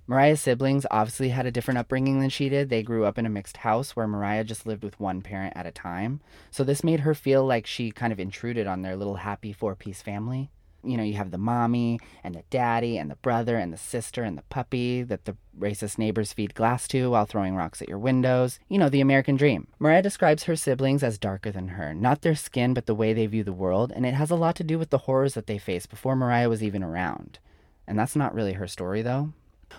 Mariah's 0.09 0.41
siblings 0.41 0.87
obviously 0.89 1.29
had 1.29 1.45
a 1.45 1.51
different 1.51 1.77
upbringing 1.77 2.19
than 2.19 2.31
she 2.31 2.49
did. 2.49 2.69
They 2.69 2.81
grew 2.81 3.05
up 3.05 3.19
in 3.19 3.27
a 3.27 3.29
mixed 3.29 3.57
house 3.57 3.95
where 3.95 4.07
Mariah 4.07 4.43
just 4.43 4.65
lived 4.65 4.83
with 4.83 4.99
one 4.99 5.21
parent 5.21 5.53
at 5.55 5.67
a 5.67 5.71
time. 5.71 6.19
So 6.49 6.63
this 6.63 6.83
made 6.83 7.01
her 7.01 7.13
feel 7.13 7.45
like 7.45 7.67
she 7.67 7.91
kind 7.91 8.11
of 8.11 8.19
intruded 8.19 8.65
on 8.65 8.81
their 8.81 8.95
little 8.95 9.17
happy 9.17 9.53
four 9.53 9.75
piece 9.75 10.01
family. 10.01 10.49
You 10.83 10.97
know, 10.97 11.03
you 11.03 11.13
have 11.13 11.29
the 11.29 11.37
mommy 11.37 11.99
and 12.23 12.33
the 12.33 12.41
daddy 12.49 12.97
and 12.97 13.11
the 13.11 13.17
brother 13.17 13.57
and 13.57 13.71
the 13.71 13.77
sister 13.77 14.23
and 14.23 14.35
the 14.35 14.41
puppy 14.49 15.03
that 15.03 15.25
the 15.25 15.37
racist 15.55 15.99
neighbors 15.99 16.33
feed 16.33 16.55
glass 16.55 16.87
to 16.87 17.11
while 17.11 17.25
throwing 17.25 17.53
rocks 17.55 17.79
at 17.79 17.87
your 17.87 17.99
windows. 17.99 18.57
You 18.67 18.79
know, 18.79 18.89
the 18.89 19.01
American 19.01 19.35
dream. 19.35 19.67
Mariah 19.77 20.01
describes 20.01 20.45
her 20.45 20.55
siblings 20.55 21.03
as 21.03 21.19
darker 21.19 21.51
than 21.51 21.67
her, 21.67 21.93
not 21.93 22.23
their 22.23 22.33
skin, 22.33 22.73
but 22.73 22.87
the 22.87 22.95
way 22.95 23.13
they 23.13 23.27
view 23.27 23.43
the 23.43 23.53
world, 23.53 23.93
and 23.95 24.07
it 24.07 24.15
has 24.15 24.31
a 24.31 24.35
lot 24.35 24.55
to 24.55 24.63
do 24.63 24.79
with 24.79 24.89
the 24.89 24.99
horrors 24.99 25.35
that 25.35 25.45
they 25.45 25.59
faced 25.59 25.91
before 25.91 26.15
Mariah 26.15 26.49
was 26.49 26.63
even 26.63 26.81
around. 26.81 27.37
And 27.85 27.99
that's 27.99 28.15
not 28.15 28.33
really 28.33 28.53
her 28.53 28.67
story, 28.67 29.03
though. 29.03 29.33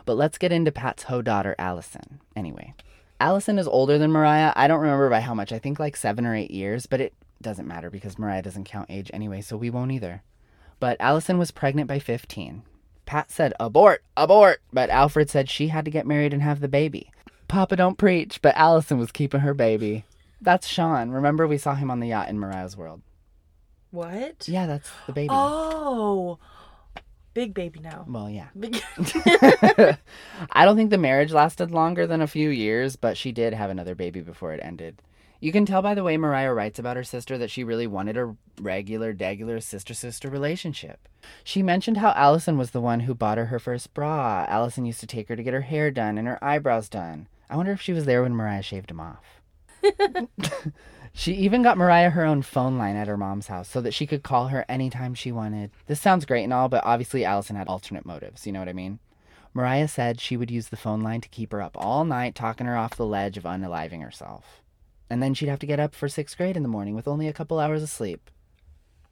But 0.04 0.16
let's 0.16 0.38
get 0.38 0.52
into 0.52 0.72
Pat's 0.72 1.04
ho 1.04 1.22
daughter, 1.22 1.54
Allison. 1.58 2.20
Anyway, 2.36 2.74
Allison 3.20 3.58
is 3.58 3.68
older 3.68 3.98
than 3.98 4.10
Mariah. 4.10 4.52
I 4.56 4.66
don't 4.66 4.80
remember 4.80 5.10
by 5.10 5.20
how 5.20 5.34
much. 5.34 5.52
I 5.52 5.58
think 5.58 5.78
like 5.78 5.96
seven 5.96 6.26
or 6.26 6.34
eight 6.34 6.50
years, 6.50 6.86
but 6.86 7.00
it 7.00 7.14
doesn't 7.42 7.68
matter 7.68 7.90
because 7.90 8.18
Mariah 8.18 8.42
doesn't 8.42 8.64
count 8.64 8.90
age 8.90 9.10
anyway, 9.12 9.40
so 9.40 9.56
we 9.56 9.70
won't 9.70 9.92
either. 9.92 10.22
But 10.78 10.96
Allison 11.00 11.38
was 11.38 11.50
pregnant 11.50 11.88
by 11.88 11.98
15. 11.98 12.62
Pat 13.04 13.30
said, 13.30 13.52
abort, 13.58 14.02
abort, 14.16 14.62
but 14.72 14.88
Alfred 14.88 15.28
said 15.28 15.50
she 15.50 15.68
had 15.68 15.84
to 15.84 15.90
get 15.90 16.06
married 16.06 16.32
and 16.32 16.42
have 16.42 16.60
the 16.60 16.68
baby. 16.68 17.10
Papa 17.48 17.76
don't 17.76 17.98
preach, 17.98 18.40
but 18.40 18.56
Allison 18.56 18.98
was 18.98 19.10
keeping 19.10 19.40
her 19.40 19.52
baby. 19.54 20.04
That's 20.40 20.66
Sean. 20.66 21.10
Remember 21.10 21.46
we 21.46 21.58
saw 21.58 21.74
him 21.74 21.90
on 21.90 22.00
the 22.00 22.08
yacht 22.08 22.28
in 22.28 22.38
Mariah's 22.38 22.76
world. 22.76 23.02
What? 23.90 24.48
Yeah, 24.48 24.66
that's 24.66 24.88
the 25.06 25.12
baby. 25.12 25.28
Oh. 25.30 26.38
Big 27.32 27.54
baby 27.54 27.80
now. 27.80 28.04
Well, 28.08 28.28
yeah. 28.28 28.48
Big 28.58 28.82
I 30.52 30.64
don't 30.64 30.76
think 30.76 30.90
the 30.90 30.98
marriage 30.98 31.32
lasted 31.32 31.70
longer 31.70 32.06
than 32.06 32.20
a 32.20 32.26
few 32.26 32.50
years, 32.50 32.96
but 32.96 33.16
she 33.16 33.32
did 33.32 33.54
have 33.54 33.70
another 33.70 33.94
baby 33.94 34.20
before 34.20 34.52
it 34.52 34.60
ended. 34.62 35.00
You 35.42 35.52
can 35.52 35.64
tell 35.64 35.80
by 35.80 35.94
the 35.94 36.04
way 36.04 36.18
Mariah 36.18 36.52
writes 36.52 36.78
about 36.78 36.96
her 36.96 37.04
sister 37.04 37.38
that 37.38 37.50
she 37.50 37.64
really 37.64 37.86
wanted 37.86 38.18
a 38.18 38.36
regular, 38.60 39.14
degular 39.14 39.62
sister 39.62 39.94
sister 39.94 40.28
relationship. 40.28 41.08
She 41.42 41.62
mentioned 41.62 41.96
how 41.96 42.10
Allison 42.10 42.58
was 42.58 42.72
the 42.72 42.80
one 42.80 43.00
who 43.00 43.14
bought 43.14 43.38
her 43.38 43.46
her 43.46 43.58
first 43.58 43.94
bra. 43.94 44.44
Allison 44.48 44.84
used 44.84 45.00
to 45.00 45.06
take 45.06 45.28
her 45.28 45.36
to 45.36 45.42
get 45.42 45.54
her 45.54 45.62
hair 45.62 45.90
done 45.90 46.18
and 46.18 46.28
her 46.28 46.42
eyebrows 46.44 46.90
done. 46.90 47.26
I 47.48 47.56
wonder 47.56 47.72
if 47.72 47.80
she 47.80 47.94
was 47.94 48.04
there 48.04 48.22
when 48.22 48.34
Mariah 48.34 48.62
shaved 48.62 48.90
them 48.90 49.00
off. 49.00 49.40
She 51.12 51.34
even 51.34 51.62
got 51.62 51.76
Mariah 51.76 52.10
her 52.10 52.24
own 52.24 52.42
phone 52.42 52.78
line 52.78 52.96
at 52.96 53.08
her 53.08 53.16
mom's 53.16 53.48
house 53.48 53.68
so 53.68 53.80
that 53.80 53.92
she 53.92 54.06
could 54.06 54.22
call 54.22 54.48
her 54.48 54.64
anytime 54.68 55.14
she 55.14 55.32
wanted. 55.32 55.70
This 55.86 56.00
sounds 56.00 56.24
great 56.24 56.44
and 56.44 56.52
all, 56.52 56.68
but 56.68 56.84
obviously 56.84 57.24
Allison 57.24 57.56
had 57.56 57.68
alternate 57.68 58.06
motives, 58.06 58.46
you 58.46 58.52
know 58.52 58.60
what 58.60 58.68
I 58.68 58.72
mean? 58.72 59.00
Mariah 59.52 59.88
said 59.88 60.20
she 60.20 60.36
would 60.36 60.50
use 60.50 60.68
the 60.68 60.76
phone 60.76 61.00
line 61.00 61.20
to 61.22 61.28
keep 61.28 61.50
her 61.50 61.60
up 61.60 61.76
all 61.76 62.04
night, 62.04 62.36
talking 62.36 62.68
her 62.68 62.76
off 62.76 62.96
the 62.96 63.04
ledge 63.04 63.36
of 63.36 63.42
unaliving 63.42 64.02
herself. 64.02 64.62
And 65.10 65.20
then 65.20 65.34
she'd 65.34 65.48
have 65.48 65.58
to 65.58 65.66
get 65.66 65.80
up 65.80 65.94
for 65.94 66.08
sixth 66.08 66.36
grade 66.36 66.56
in 66.56 66.62
the 66.62 66.68
morning 66.68 66.94
with 66.94 67.08
only 67.08 67.26
a 67.26 67.32
couple 67.32 67.58
hours 67.58 67.82
of 67.82 67.88
sleep. 67.88 68.30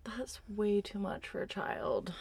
That's 0.04 0.40
way 0.48 0.80
too 0.80 1.00
much 1.00 1.26
for 1.26 1.42
a 1.42 1.48
child. 1.48 2.14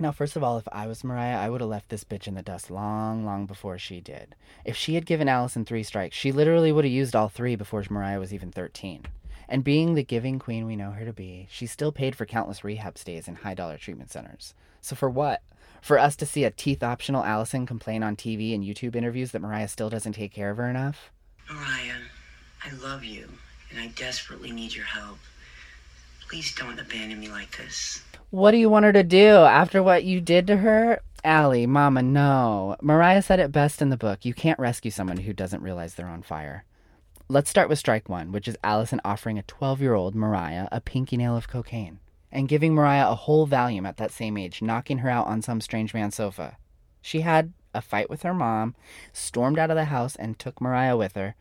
Now, 0.00 0.12
first 0.12 0.34
of 0.34 0.42
all, 0.42 0.56
if 0.56 0.66
I 0.72 0.86
was 0.86 1.04
Mariah, 1.04 1.38
I 1.38 1.50
would 1.50 1.60
have 1.60 1.68
left 1.68 1.90
this 1.90 2.04
bitch 2.04 2.26
in 2.26 2.34
the 2.34 2.40
dust 2.40 2.70
long, 2.70 3.26
long 3.26 3.44
before 3.44 3.76
she 3.76 4.00
did. 4.00 4.34
If 4.64 4.74
she 4.74 4.94
had 4.94 5.04
given 5.04 5.28
Allison 5.28 5.66
three 5.66 5.82
strikes, 5.82 6.16
she 6.16 6.32
literally 6.32 6.72
would 6.72 6.86
have 6.86 6.92
used 6.92 7.14
all 7.14 7.28
three 7.28 7.54
before 7.54 7.84
Mariah 7.90 8.18
was 8.18 8.32
even 8.32 8.50
13. 8.50 9.04
And 9.46 9.62
being 9.62 9.92
the 9.92 10.02
giving 10.02 10.38
queen 10.38 10.64
we 10.64 10.74
know 10.74 10.92
her 10.92 11.04
to 11.04 11.12
be, 11.12 11.48
she 11.50 11.66
still 11.66 11.92
paid 11.92 12.16
for 12.16 12.24
countless 12.24 12.64
rehab 12.64 12.96
stays 12.96 13.28
in 13.28 13.34
high 13.34 13.52
dollar 13.52 13.76
treatment 13.76 14.10
centers. 14.10 14.54
So 14.80 14.96
for 14.96 15.10
what? 15.10 15.42
For 15.82 15.98
us 15.98 16.16
to 16.16 16.26
see 16.26 16.44
a 16.44 16.50
teeth 16.50 16.82
optional 16.82 17.22
Allison 17.22 17.66
complain 17.66 18.02
on 18.02 18.16
TV 18.16 18.54
and 18.54 18.64
YouTube 18.64 18.96
interviews 18.96 19.32
that 19.32 19.42
Mariah 19.42 19.68
still 19.68 19.90
doesn't 19.90 20.14
take 20.14 20.32
care 20.32 20.50
of 20.50 20.56
her 20.56 20.70
enough? 20.70 21.10
Mariah, 21.50 22.00
I 22.64 22.72
love 22.82 23.04
you, 23.04 23.28
and 23.70 23.78
I 23.78 23.88
desperately 23.88 24.50
need 24.50 24.74
your 24.74 24.86
help. 24.86 25.18
Please 26.26 26.54
don't 26.54 26.78
abandon 26.78 27.20
me 27.20 27.28
like 27.28 27.54
this. 27.58 28.02
What 28.30 28.52
do 28.52 28.58
you 28.58 28.70
want 28.70 28.84
her 28.84 28.92
to 28.92 29.02
do 29.02 29.38
after 29.38 29.82
what 29.82 30.04
you 30.04 30.20
did 30.20 30.46
to 30.46 30.58
her? 30.58 31.00
Allie, 31.24 31.66
Mama, 31.66 32.00
no. 32.00 32.76
Mariah 32.80 33.22
said 33.22 33.40
it 33.40 33.50
best 33.50 33.82
in 33.82 33.88
the 33.88 33.96
book 33.96 34.24
you 34.24 34.34
can't 34.34 34.58
rescue 34.60 34.92
someone 34.92 35.16
who 35.16 35.32
doesn't 35.32 35.64
realize 35.64 35.94
they're 35.94 36.06
on 36.06 36.22
fire. 36.22 36.64
Let's 37.28 37.50
start 37.50 37.68
with 37.68 37.80
strike 37.80 38.08
one, 38.08 38.30
which 38.30 38.46
is 38.46 38.56
Allison 38.62 39.00
offering 39.04 39.36
a 39.36 39.42
12 39.42 39.80
year 39.82 39.94
old 39.94 40.14
Mariah 40.14 40.68
a 40.70 40.80
pinky 40.80 41.16
nail 41.16 41.36
of 41.36 41.48
cocaine 41.48 41.98
and 42.30 42.48
giving 42.48 42.72
Mariah 42.72 43.10
a 43.10 43.16
whole 43.16 43.48
Valium 43.48 43.84
at 43.84 43.96
that 43.96 44.12
same 44.12 44.36
age, 44.36 44.62
knocking 44.62 44.98
her 44.98 45.10
out 45.10 45.26
on 45.26 45.42
some 45.42 45.60
strange 45.60 45.92
man's 45.92 46.14
sofa. 46.14 46.56
She 47.02 47.22
had 47.22 47.52
a 47.74 47.82
fight 47.82 48.08
with 48.08 48.22
her 48.22 48.32
mom, 48.32 48.76
stormed 49.12 49.58
out 49.58 49.70
of 49.70 49.76
the 49.76 49.86
house, 49.86 50.14
and 50.14 50.38
took 50.38 50.60
Mariah 50.60 50.96
with 50.96 51.16
her. 51.16 51.34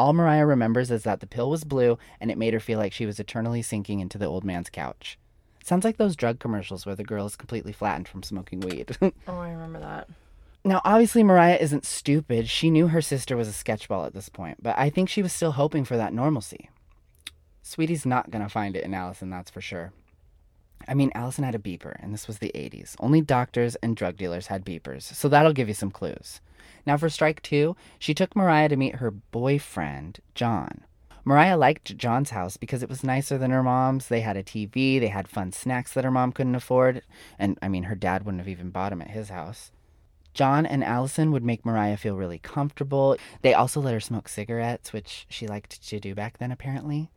All 0.00 0.12
Mariah 0.12 0.46
remembers 0.46 0.90
is 0.90 1.04
that 1.04 1.20
the 1.20 1.28
pill 1.28 1.48
was 1.48 1.62
blue 1.62 1.96
and 2.20 2.28
it 2.28 2.38
made 2.38 2.54
her 2.54 2.60
feel 2.60 2.80
like 2.80 2.92
she 2.92 3.06
was 3.06 3.20
eternally 3.20 3.62
sinking 3.62 4.00
into 4.00 4.18
the 4.18 4.26
old 4.26 4.42
man's 4.42 4.68
couch. 4.68 5.16
Sounds 5.64 5.82
like 5.82 5.96
those 5.96 6.14
drug 6.14 6.40
commercials 6.40 6.84
where 6.84 6.94
the 6.94 7.02
girl 7.04 7.24
is 7.24 7.36
completely 7.36 7.72
flattened 7.72 8.06
from 8.06 8.22
smoking 8.22 8.60
weed. 8.60 8.96
Oh, 9.26 9.38
I 9.40 9.50
remember 9.50 9.80
that. 9.80 10.08
now, 10.62 10.82
obviously, 10.84 11.22
Mariah 11.22 11.56
isn't 11.56 11.86
stupid. 11.86 12.50
She 12.50 12.68
knew 12.68 12.88
her 12.88 13.00
sister 13.00 13.34
was 13.34 13.48
a 13.48 13.52
sketchball 13.52 14.04
at 14.04 14.12
this 14.12 14.28
point, 14.28 14.62
but 14.62 14.78
I 14.78 14.90
think 14.90 15.08
she 15.08 15.22
was 15.22 15.32
still 15.32 15.52
hoping 15.52 15.86
for 15.86 15.96
that 15.96 16.12
normalcy. 16.12 16.68
Sweetie's 17.62 18.04
not 18.04 18.30
gonna 18.30 18.50
find 18.50 18.76
it 18.76 18.84
in 18.84 18.92
Allison, 18.92 19.30
that's 19.30 19.50
for 19.50 19.62
sure. 19.62 19.94
I 20.86 20.92
mean, 20.92 21.10
Allison 21.14 21.44
had 21.44 21.54
a 21.54 21.58
beeper, 21.58 21.96
and 21.98 22.12
this 22.12 22.26
was 22.28 22.40
the 22.40 22.52
80s. 22.54 22.94
Only 23.00 23.22
doctors 23.22 23.74
and 23.76 23.96
drug 23.96 24.18
dealers 24.18 24.48
had 24.48 24.66
beepers, 24.66 25.02
so 25.02 25.30
that'll 25.30 25.54
give 25.54 25.68
you 25.68 25.74
some 25.74 25.90
clues. 25.90 26.42
Now, 26.84 26.98
for 26.98 27.08
strike 27.08 27.40
two, 27.40 27.74
she 27.98 28.12
took 28.12 28.36
Mariah 28.36 28.68
to 28.68 28.76
meet 28.76 28.96
her 28.96 29.10
boyfriend, 29.10 30.20
John. 30.34 30.82
Mariah 31.26 31.56
liked 31.56 31.96
John's 31.96 32.30
house 32.30 32.56
because 32.58 32.82
it 32.82 32.88
was 32.88 33.02
nicer 33.02 33.38
than 33.38 33.50
her 33.50 33.62
mom's. 33.62 34.08
They 34.08 34.20
had 34.20 34.36
a 34.36 34.42
TV, 34.42 35.00
they 35.00 35.08
had 35.08 35.26
fun 35.26 35.52
snacks 35.52 35.94
that 35.94 36.04
her 36.04 36.10
mom 36.10 36.32
couldn't 36.32 36.54
afford, 36.54 37.02
and 37.38 37.58
I 37.62 37.68
mean, 37.68 37.84
her 37.84 37.94
dad 37.94 38.24
wouldn't 38.24 38.42
have 38.42 38.48
even 38.48 38.70
bought 38.70 38.90
them 38.90 39.00
at 39.00 39.10
his 39.10 39.30
house. 39.30 39.72
John 40.34 40.66
and 40.66 40.84
Allison 40.84 41.30
would 41.30 41.44
make 41.44 41.64
Mariah 41.64 41.96
feel 41.96 42.16
really 42.16 42.40
comfortable. 42.40 43.16
They 43.42 43.54
also 43.54 43.80
let 43.80 43.94
her 43.94 44.00
smoke 44.00 44.28
cigarettes, 44.28 44.92
which 44.92 45.26
she 45.30 45.46
liked 45.46 45.86
to 45.88 46.00
do 46.00 46.14
back 46.14 46.38
then, 46.38 46.50
apparently. 46.50 47.10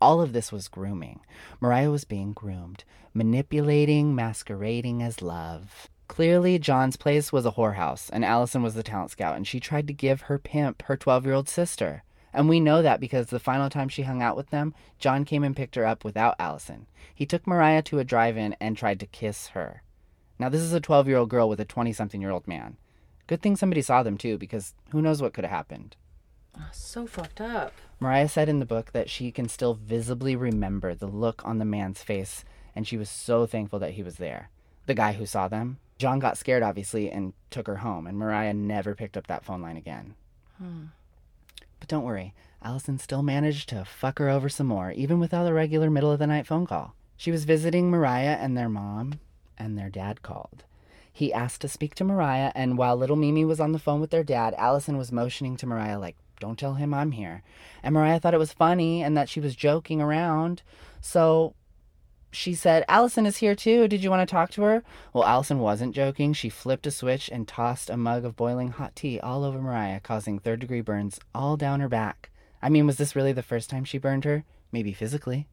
All 0.00 0.20
of 0.20 0.32
this 0.32 0.52
was 0.52 0.68
grooming. 0.68 1.20
Mariah 1.60 1.90
was 1.90 2.04
being 2.04 2.32
groomed, 2.32 2.84
manipulating, 3.14 4.14
masquerading 4.14 5.02
as 5.02 5.22
love. 5.22 5.88
Clearly, 6.08 6.58
John's 6.58 6.96
place 6.96 7.32
was 7.32 7.46
a 7.46 7.52
whorehouse, 7.52 8.10
and 8.12 8.24
Allison 8.24 8.62
was 8.62 8.74
the 8.74 8.82
talent 8.82 9.12
scout, 9.12 9.36
and 9.36 9.46
she 9.46 9.60
tried 9.60 9.86
to 9.86 9.94
give 9.94 10.22
her 10.22 10.38
pimp 10.38 10.82
her 10.82 10.96
12 10.96 11.24
year 11.24 11.34
old 11.34 11.48
sister. 11.48 12.02
And 12.36 12.50
we 12.50 12.60
know 12.60 12.82
that 12.82 13.00
because 13.00 13.28
the 13.28 13.40
final 13.40 13.70
time 13.70 13.88
she 13.88 14.02
hung 14.02 14.20
out 14.20 14.36
with 14.36 14.50
them, 14.50 14.74
John 14.98 15.24
came 15.24 15.42
and 15.42 15.56
picked 15.56 15.74
her 15.74 15.86
up 15.86 16.04
without 16.04 16.36
Allison. 16.38 16.86
He 17.14 17.24
took 17.24 17.46
Mariah 17.46 17.80
to 17.84 17.98
a 17.98 18.04
drive 18.04 18.36
in 18.36 18.54
and 18.60 18.76
tried 18.76 19.00
to 19.00 19.06
kiss 19.06 19.48
her. 19.48 19.82
Now, 20.38 20.50
this 20.50 20.60
is 20.60 20.74
a 20.74 20.80
12 20.80 21.08
year 21.08 21.16
old 21.16 21.30
girl 21.30 21.48
with 21.48 21.60
a 21.60 21.64
20 21.64 21.94
something 21.94 22.20
year 22.20 22.30
old 22.30 22.46
man. 22.46 22.76
Good 23.26 23.40
thing 23.40 23.56
somebody 23.56 23.80
saw 23.80 24.02
them 24.02 24.18
too, 24.18 24.36
because 24.36 24.74
who 24.90 25.00
knows 25.00 25.22
what 25.22 25.32
could 25.32 25.44
have 25.44 25.50
happened. 25.50 25.96
Ah, 26.54 26.68
so 26.72 27.06
fucked 27.06 27.40
up. 27.40 27.72
Mariah 28.00 28.28
said 28.28 28.50
in 28.50 28.58
the 28.58 28.66
book 28.66 28.92
that 28.92 29.08
she 29.08 29.32
can 29.32 29.48
still 29.48 29.72
visibly 29.72 30.36
remember 30.36 30.94
the 30.94 31.06
look 31.06 31.40
on 31.42 31.56
the 31.56 31.64
man's 31.64 32.02
face, 32.02 32.44
and 32.74 32.86
she 32.86 32.98
was 32.98 33.08
so 33.08 33.46
thankful 33.46 33.78
that 33.78 33.92
he 33.92 34.02
was 34.02 34.16
there. 34.16 34.50
The 34.84 34.94
guy 34.94 35.14
who 35.14 35.24
saw 35.24 35.48
them. 35.48 35.78
John 35.96 36.18
got 36.18 36.36
scared, 36.36 36.62
obviously, 36.62 37.10
and 37.10 37.32
took 37.48 37.66
her 37.66 37.76
home, 37.76 38.06
and 38.06 38.18
Mariah 38.18 38.52
never 38.52 38.94
picked 38.94 39.16
up 39.16 39.26
that 39.28 39.46
phone 39.46 39.62
line 39.62 39.78
again. 39.78 40.16
Hmm. 40.58 40.84
But 41.78 41.88
don't 41.88 42.04
worry, 42.04 42.34
Allison 42.62 42.98
still 42.98 43.22
managed 43.22 43.68
to 43.68 43.84
fuck 43.84 44.18
her 44.18 44.28
over 44.28 44.48
some 44.48 44.66
more, 44.66 44.90
even 44.92 45.20
without 45.20 45.46
a 45.46 45.52
regular 45.52 45.90
middle 45.90 46.10
of 46.10 46.18
the 46.18 46.26
night 46.26 46.46
phone 46.46 46.66
call. 46.66 46.94
She 47.16 47.30
was 47.30 47.44
visiting 47.44 47.90
Mariah 47.90 48.36
and 48.40 48.56
their 48.56 48.68
mom, 48.68 49.20
and 49.58 49.76
their 49.78 49.90
dad 49.90 50.22
called. 50.22 50.64
He 51.12 51.32
asked 51.32 51.62
to 51.62 51.68
speak 51.68 51.94
to 51.94 52.04
Mariah, 52.04 52.52
and 52.54 52.76
while 52.76 52.96
little 52.96 53.16
Mimi 53.16 53.44
was 53.44 53.60
on 53.60 53.72
the 53.72 53.78
phone 53.78 54.00
with 54.00 54.10
their 54.10 54.24
dad, 54.24 54.54
Allison 54.58 54.98
was 54.98 55.12
motioning 55.12 55.56
to 55.56 55.66
Mariah, 55.66 55.98
like, 55.98 56.16
don't 56.40 56.58
tell 56.58 56.74
him 56.74 56.92
I'm 56.92 57.12
here. 57.12 57.42
And 57.82 57.94
Mariah 57.94 58.20
thought 58.20 58.34
it 58.34 58.38
was 58.38 58.52
funny 58.52 59.02
and 59.02 59.16
that 59.16 59.28
she 59.28 59.40
was 59.40 59.56
joking 59.56 60.02
around. 60.02 60.62
So 61.00 61.54
she 62.36 62.54
said, 62.54 62.84
Allison 62.86 63.24
is 63.24 63.38
here 63.38 63.54
too. 63.54 63.88
Did 63.88 64.04
you 64.04 64.10
want 64.10 64.26
to 64.28 64.30
talk 64.30 64.50
to 64.50 64.62
her? 64.62 64.84
Well, 65.12 65.24
Allison 65.24 65.58
wasn't 65.58 65.94
joking. 65.94 66.34
She 66.34 66.48
flipped 66.50 66.86
a 66.86 66.90
switch 66.90 67.30
and 67.30 67.48
tossed 67.48 67.88
a 67.88 67.96
mug 67.96 68.24
of 68.24 68.36
boiling 68.36 68.68
hot 68.68 68.94
tea 68.94 69.18
all 69.18 69.42
over 69.42 69.60
Mariah, 69.60 70.00
causing 70.00 70.38
third 70.38 70.60
degree 70.60 70.82
burns 70.82 71.18
all 71.34 71.56
down 71.56 71.80
her 71.80 71.88
back. 71.88 72.30
I 72.62 72.68
mean, 72.68 72.86
was 72.86 72.98
this 72.98 73.16
really 73.16 73.32
the 73.32 73.42
first 73.42 73.70
time 73.70 73.84
she 73.84 73.98
burned 73.98 74.24
her? 74.24 74.44
Maybe 74.70 74.92
physically. 74.92 75.48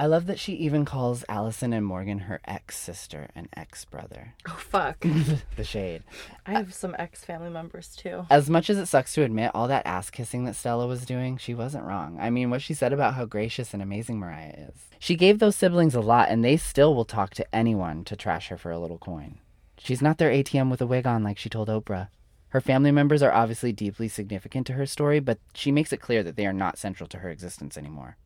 I 0.00 0.06
love 0.06 0.26
that 0.26 0.38
she 0.38 0.52
even 0.52 0.84
calls 0.84 1.24
Allison 1.28 1.72
and 1.72 1.84
Morgan 1.84 2.20
her 2.20 2.40
ex 2.44 2.76
sister 2.76 3.30
and 3.34 3.48
ex 3.56 3.84
brother. 3.84 4.34
Oh 4.46 4.52
fuck. 4.52 5.00
the 5.56 5.64
shade. 5.64 6.04
I 6.46 6.52
have 6.52 6.72
some 6.72 6.94
ex 7.00 7.24
family 7.24 7.50
members 7.50 7.96
too. 7.96 8.24
As 8.30 8.48
much 8.48 8.70
as 8.70 8.78
it 8.78 8.86
sucks 8.86 9.14
to 9.14 9.24
admit, 9.24 9.50
all 9.54 9.66
that 9.66 9.84
ass 9.86 10.10
kissing 10.10 10.44
that 10.44 10.54
Stella 10.54 10.86
was 10.86 11.04
doing, 11.04 11.36
she 11.36 11.52
wasn't 11.52 11.84
wrong. 11.84 12.16
I 12.20 12.30
mean, 12.30 12.48
what 12.48 12.62
she 12.62 12.74
said 12.74 12.92
about 12.92 13.14
how 13.14 13.24
gracious 13.24 13.74
and 13.74 13.82
amazing 13.82 14.20
Mariah 14.20 14.68
is. 14.68 14.88
She 15.00 15.16
gave 15.16 15.40
those 15.40 15.56
siblings 15.56 15.96
a 15.96 16.00
lot, 16.00 16.28
and 16.28 16.44
they 16.44 16.56
still 16.56 16.94
will 16.94 17.04
talk 17.04 17.34
to 17.34 17.54
anyone 17.54 18.04
to 18.04 18.14
trash 18.14 18.48
her 18.48 18.56
for 18.56 18.70
a 18.70 18.78
little 18.78 18.98
coin. 18.98 19.38
She's 19.78 20.02
not 20.02 20.18
their 20.18 20.30
ATM 20.30 20.70
with 20.70 20.80
a 20.80 20.86
wig 20.86 21.08
on, 21.08 21.24
like 21.24 21.38
she 21.38 21.48
told 21.48 21.68
Oprah. 21.68 22.08
Her 22.50 22.60
family 22.60 22.92
members 22.92 23.22
are 23.22 23.32
obviously 23.32 23.72
deeply 23.72 24.06
significant 24.06 24.66
to 24.68 24.72
her 24.74 24.86
story, 24.86 25.18
but 25.18 25.38
she 25.54 25.72
makes 25.72 25.92
it 25.92 26.00
clear 26.00 26.22
that 26.22 26.36
they 26.36 26.46
are 26.46 26.52
not 26.52 26.78
central 26.78 27.08
to 27.08 27.18
her 27.18 27.30
existence 27.30 27.76
anymore. 27.76 28.16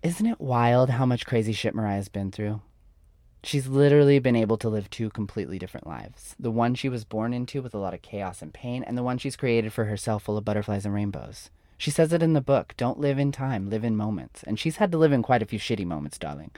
Isn't 0.00 0.26
it 0.26 0.40
wild 0.40 0.90
how 0.90 1.04
much 1.04 1.26
crazy 1.26 1.52
shit 1.52 1.74
Mariah's 1.74 2.08
been 2.08 2.30
through? 2.30 2.60
She's 3.42 3.66
literally 3.66 4.20
been 4.20 4.36
able 4.36 4.56
to 4.58 4.68
live 4.68 4.88
two 4.88 5.10
completely 5.10 5.58
different 5.58 5.88
lives. 5.88 6.36
The 6.38 6.52
one 6.52 6.76
she 6.76 6.88
was 6.88 7.04
born 7.04 7.32
into 7.32 7.62
with 7.62 7.74
a 7.74 7.78
lot 7.78 7.94
of 7.94 8.02
chaos 8.02 8.40
and 8.40 8.54
pain, 8.54 8.84
and 8.84 8.96
the 8.96 9.02
one 9.02 9.18
she's 9.18 9.34
created 9.34 9.72
for 9.72 9.86
herself 9.86 10.22
full 10.22 10.38
of 10.38 10.44
butterflies 10.44 10.84
and 10.84 10.94
rainbows. 10.94 11.50
She 11.76 11.90
says 11.90 12.12
it 12.12 12.22
in 12.22 12.32
the 12.32 12.40
book 12.40 12.74
don't 12.76 13.00
live 13.00 13.18
in 13.18 13.32
time, 13.32 13.70
live 13.70 13.82
in 13.82 13.96
moments. 13.96 14.44
And 14.44 14.56
she's 14.56 14.76
had 14.76 14.92
to 14.92 14.98
live 14.98 15.12
in 15.12 15.22
quite 15.22 15.42
a 15.42 15.46
few 15.46 15.58
shitty 15.58 15.84
moments, 15.84 16.16
darling. 16.16 16.52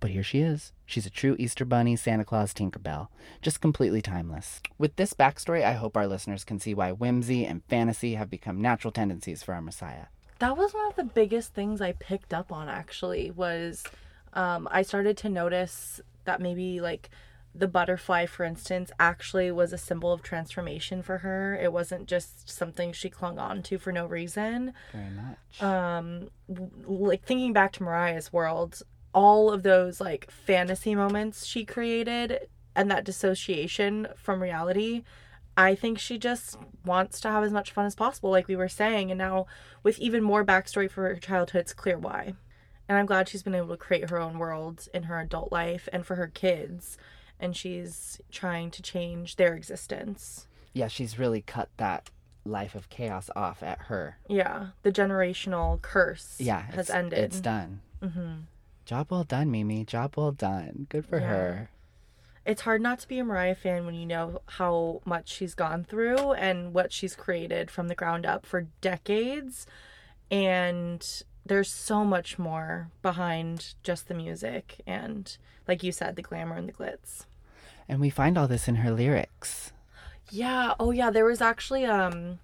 But 0.00 0.10
here 0.10 0.24
she 0.24 0.40
is. 0.40 0.72
She's 0.84 1.06
a 1.06 1.10
true 1.10 1.36
Easter 1.38 1.64
Bunny, 1.64 1.94
Santa 1.94 2.24
Claus, 2.24 2.52
Tinkerbell. 2.52 3.06
Just 3.42 3.60
completely 3.60 4.02
timeless. 4.02 4.60
With 4.76 4.96
this 4.96 5.14
backstory, 5.14 5.64
I 5.64 5.74
hope 5.74 5.96
our 5.96 6.08
listeners 6.08 6.42
can 6.42 6.58
see 6.58 6.74
why 6.74 6.90
whimsy 6.90 7.46
and 7.46 7.62
fantasy 7.64 8.16
have 8.16 8.28
become 8.28 8.60
natural 8.60 8.90
tendencies 8.90 9.44
for 9.44 9.54
our 9.54 9.60
Messiah. 9.60 10.06
That 10.42 10.56
was 10.56 10.74
one 10.74 10.88
of 10.88 10.96
the 10.96 11.04
biggest 11.04 11.54
things 11.54 11.80
I 11.80 11.92
picked 11.92 12.34
up 12.34 12.50
on 12.50 12.68
actually 12.68 13.30
was 13.30 13.84
um, 14.32 14.66
I 14.72 14.82
started 14.82 15.16
to 15.18 15.28
notice 15.28 16.00
that 16.24 16.40
maybe 16.40 16.80
like 16.80 17.10
the 17.54 17.68
butterfly 17.68 18.26
for 18.26 18.42
instance 18.42 18.90
actually 18.98 19.52
was 19.52 19.72
a 19.72 19.78
symbol 19.78 20.12
of 20.12 20.20
transformation 20.20 21.00
for 21.00 21.18
her. 21.18 21.54
It 21.54 21.72
wasn't 21.72 22.08
just 22.08 22.50
something 22.50 22.92
she 22.92 23.08
clung 23.08 23.38
on 23.38 23.62
to 23.62 23.78
for 23.78 23.92
no 23.92 24.04
reason. 24.06 24.72
Very 24.90 25.10
much. 25.10 25.62
Um 25.62 26.30
like 26.88 27.22
thinking 27.24 27.52
back 27.52 27.70
to 27.74 27.84
Mariah's 27.84 28.32
world, 28.32 28.82
all 29.14 29.48
of 29.48 29.62
those 29.62 30.00
like 30.00 30.28
fantasy 30.28 30.96
moments 30.96 31.46
she 31.46 31.64
created 31.64 32.48
and 32.74 32.90
that 32.90 33.04
dissociation 33.04 34.08
from 34.16 34.42
reality 34.42 35.04
I 35.56 35.74
think 35.74 35.98
she 35.98 36.16
just 36.18 36.56
wants 36.84 37.20
to 37.20 37.28
have 37.30 37.44
as 37.44 37.52
much 37.52 37.70
fun 37.72 37.86
as 37.86 37.94
possible, 37.94 38.30
like 38.30 38.48
we 38.48 38.56
were 38.56 38.68
saying. 38.68 39.10
And 39.10 39.18
now, 39.18 39.46
with 39.82 39.98
even 39.98 40.22
more 40.22 40.44
backstory 40.44 40.90
for 40.90 41.02
her 41.08 41.16
childhood, 41.16 41.60
it's 41.60 41.74
clear 41.74 41.98
why. 41.98 42.34
And 42.88 42.98
I'm 42.98 43.06
glad 43.06 43.28
she's 43.28 43.42
been 43.42 43.54
able 43.54 43.68
to 43.68 43.76
create 43.76 44.10
her 44.10 44.18
own 44.18 44.38
world 44.38 44.88
in 44.94 45.04
her 45.04 45.20
adult 45.20 45.52
life 45.52 45.88
and 45.92 46.04
for 46.06 46.16
her 46.16 46.26
kids. 46.28 46.96
And 47.38 47.56
she's 47.56 48.20
trying 48.30 48.70
to 48.72 48.82
change 48.82 49.36
their 49.36 49.54
existence. 49.54 50.46
yeah, 50.74 50.88
she's 50.88 51.18
really 51.18 51.42
cut 51.42 51.68
that 51.76 52.10
life 52.44 52.74
of 52.74 52.88
chaos 52.88 53.28
off 53.36 53.62
at 53.62 53.78
her. 53.82 54.16
Yeah, 54.28 54.68
the 54.82 54.90
generational 54.92 55.80
curse 55.82 56.36
Yeah, 56.40 56.62
has 56.72 56.88
ended. 56.90 57.18
It's 57.18 57.40
done. 57.40 57.80
Mm-hmm. 58.02 58.32
Job 58.84 59.08
well 59.10 59.24
done, 59.24 59.50
Mimi. 59.50 59.84
Job 59.84 60.14
well 60.16 60.32
done. 60.32 60.86
Good 60.88 61.04
for 61.06 61.18
Yeah. 61.20 61.26
her. 61.28 61.70
It's 62.44 62.62
hard 62.62 62.80
not 62.80 62.98
to 63.00 63.08
be 63.08 63.18
a 63.18 63.24
Mariah 63.24 63.54
fan 63.54 63.86
when 63.86 63.94
you 63.94 64.06
know 64.06 64.40
how 64.46 65.00
much 65.04 65.28
she's 65.28 65.54
gone 65.54 65.84
through 65.84 66.32
and 66.32 66.74
what 66.74 66.92
she's 66.92 67.14
created 67.14 67.70
from 67.70 67.88
the 67.88 67.94
ground 67.94 68.26
up 68.26 68.44
for 68.44 68.66
decades. 68.80 69.66
And 70.30 71.06
there's 71.46 71.70
so 71.70 72.04
much 72.04 72.38
more 72.38 72.90
behind 73.00 73.74
just 73.82 74.08
the 74.08 74.14
music 74.14 74.80
and, 74.86 75.36
like 75.68 75.82
you 75.82 75.92
said, 75.92 76.16
the 76.16 76.22
glamour 76.22 76.56
and 76.56 76.68
the 76.68 76.72
glitz. 76.72 77.26
And 77.88 78.00
we 78.00 78.10
find 78.10 78.36
all 78.36 78.48
this 78.48 78.68
in 78.68 78.76
her 78.76 78.90
lyrics. 78.90 79.72
Yeah. 80.30 80.74
Oh, 80.80 80.90
yeah. 80.90 81.10
There 81.10 81.24
was 81.24 81.40
actually 81.40 81.84
um 81.84 82.38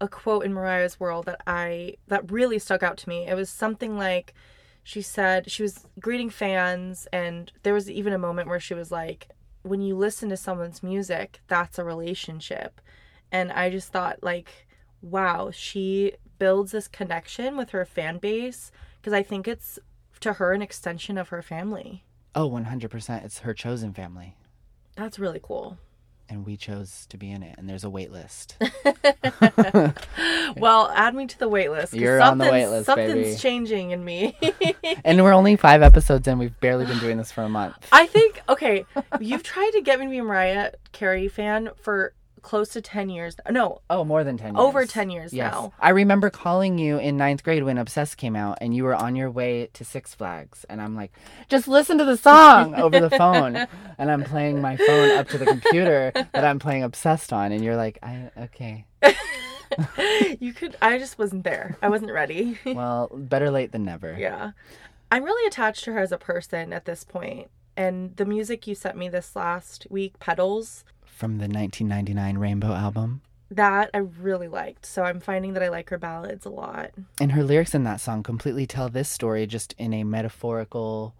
a 0.00 0.08
quote 0.08 0.44
in 0.44 0.52
Mariah's 0.52 1.00
world 1.00 1.26
that 1.26 1.40
I 1.46 1.94
that 2.06 2.30
really 2.30 2.58
stuck 2.58 2.82
out 2.82 2.96
to 2.98 3.08
me. 3.08 3.26
It 3.26 3.34
was 3.34 3.50
something 3.50 3.98
like 3.98 4.34
she 4.88 5.02
said 5.02 5.50
she 5.50 5.62
was 5.62 5.84
greeting 6.00 6.30
fans, 6.30 7.06
and 7.12 7.52
there 7.62 7.74
was 7.74 7.90
even 7.90 8.14
a 8.14 8.18
moment 8.18 8.48
where 8.48 8.58
she 8.58 8.72
was 8.72 8.90
like, 8.90 9.28
"When 9.60 9.82
you 9.82 9.94
listen 9.94 10.30
to 10.30 10.36
someone's 10.38 10.82
music, 10.82 11.40
that's 11.46 11.78
a 11.78 11.84
relationship." 11.84 12.80
And 13.30 13.52
I 13.52 13.68
just 13.68 13.92
thought, 13.92 14.22
like, 14.22 14.66
wow, 15.02 15.50
she 15.52 16.14
builds 16.38 16.72
this 16.72 16.88
connection 16.88 17.54
with 17.58 17.68
her 17.70 17.84
fan 17.84 18.16
base 18.16 18.72
because 18.98 19.12
I 19.12 19.22
think 19.22 19.46
it's 19.46 19.78
to 20.20 20.32
her 20.32 20.54
an 20.54 20.62
extension 20.62 21.18
of 21.18 21.28
her 21.28 21.42
family. 21.42 22.04
Oh, 22.34 22.48
100%. 22.48 23.24
It's 23.24 23.40
her 23.40 23.52
chosen 23.52 23.92
family. 23.92 24.36
That's 24.96 25.18
really 25.18 25.40
cool. 25.42 25.76
and 26.30 26.46
we 26.46 26.56
chose 26.56 27.06
to 27.10 27.16
be 27.18 27.30
in 27.30 27.42
it. 27.42 27.56
And 27.58 27.68
there's 27.68 27.84
a 27.84 27.90
wait 27.90 28.10
list. 28.10 28.56
Well, 30.68 30.90
add 30.94 31.14
me 31.14 31.26
to 31.26 31.38
the 31.38 31.48
wait 31.48 31.70
list. 31.70 31.92
'cause 31.92 32.00
You're 32.00 32.20
on 32.20 32.36
the 32.36 32.44
something's- 32.44 32.52
wait 32.70 32.76
list, 32.76 32.86
Something's 32.86 33.12
baby. 33.14 33.36
changing 33.36 33.90
in 33.92 34.04
me. 34.04 34.36
and 35.04 35.22
we're 35.22 35.32
only 35.32 35.56
five 35.56 35.80
episodes 35.80 36.28
in. 36.28 36.36
We've 36.38 36.60
barely 36.60 36.84
been 36.84 36.98
doing 36.98 37.16
this 37.16 37.32
for 37.32 37.42
a 37.42 37.48
month. 37.48 37.74
I 37.90 38.04
think 38.06 38.42
okay, 38.50 38.84
you've 39.18 39.42
tried 39.42 39.70
to 39.70 39.80
get 39.80 39.98
me 39.98 40.04
to 40.04 40.10
be 40.10 40.18
a 40.18 40.22
Mariah 40.22 40.72
Carey 40.92 41.26
fan 41.28 41.70
for 41.80 42.12
close 42.42 42.68
to 42.70 42.82
ten 42.82 43.08
years. 43.08 43.34
No, 43.50 43.80
Oh, 43.88 44.04
more 44.04 44.24
than 44.24 44.36
10 44.36 44.48
years. 44.54 44.60
Over 44.62 44.84
10 44.84 45.08
years 45.10 45.32
yes. 45.32 45.50
now. 45.52 45.72
I 45.80 45.88
remember 45.90 46.28
calling 46.28 46.76
you 46.78 46.98
in 46.98 47.16
ninth 47.16 47.42
grade 47.42 47.64
when 47.64 47.78
Obsessed 47.78 48.18
came 48.18 48.36
out 48.36 48.58
and 48.60 48.74
you 48.76 48.84
were 48.84 48.94
on 48.94 49.16
your 49.16 49.30
way 49.30 49.70
to 49.72 49.84
Six 49.86 50.14
Flags. 50.14 50.66
And 50.68 50.82
I'm 50.82 50.94
like, 50.94 51.12
just 51.48 51.66
listen 51.66 51.96
to 51.96 52.04
the 52.04 52.16
song 52.18 52.74
over 52.74 53.00
the 53.00 53.10
phone. 53.10 53.66
And 54.00 54.10
I'm 54.12 54.22
playing 54.22 54.60
my 54.62 54.76
phone 54.76 55.16
up 55.18 55.28
to 55.30 55.38
the 55.38 55.46
computer 55.46 56.12
that 56.14 56.44
I'm 56.44 56.58
playing 56.60 56.84
Obsessed 56.84 57.32
on. 57.32 57.52
And 57.52 57.64
you're 57.64 57.74
like, 57.76 57.98
I, 58.02 58.30
okay. 58.44 58.84
you 60.40 60.52
could. 60.52 60.76
I 60.82 60.98
just 60.98 61.18
wasn't 61.18 61.44
there. 61.44 61.76
I 61.82 61.88
wasn't 61.88 62.12
ready. 62.12 62.58
Well, 62.66 63.10
better 63.14 63.50
late 63.50 63.72
than 63.72 63.84
never. 63.84 64.16
yeah, 64.18 64.52
I'm 65.10 65.24
really 65.24 65.46
attached 65.46 65.84
to 65.84 65.92
her 65.92 65.98
as 66.00 66.12
a 66.12 66.18
person 66.18 66.72
at 66.72 66.84
this 66.84 67.04
point. 67.04 67.48
And 67.76 68.16
the 68.16 68.24
music 68.24 68.66
you 68.66 68.74
sent 68.74 68.96
me 68.96 69.08
this 69.08 69.36
last 69.36 69.86
week, 69.90 70.18
Petals, 70.18 70.84
From 71.04 71.38
the 71.38 71.46
1999 71.48 72.38
Rainbow 72.38 72.72
album. 72.72 73.20
that 73.50 73.88
I 73.94 73.98
really 73.98 74.48
liked. 74.48 74.84
So 74.84 75.04
I'm 75.04 75.20
finding 75.20 75.52
that 75.54 75.62
I 75.62 75.68
like 75.68 75.88
her 75.90 75.98
ballads 75.98 76.44
a 76.44 76.50
lot. 76.50 76.90
And 77.20 77.32
her 77.32 77.44
lyrics 77.44 77.74
in 77.74 77.84
that 77.84 78.00
song 78.00 78.22
completely 78.24 78.66
tell 78.66 78.88
this 78.88 79.08
story 79.08 79.46
just 79.46 79.74
in 79.78 79.92
a 79.94 80.02
metaphorical 80.04 81.14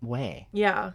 way. 0.00 0.48
Yeah. 0.52 0.92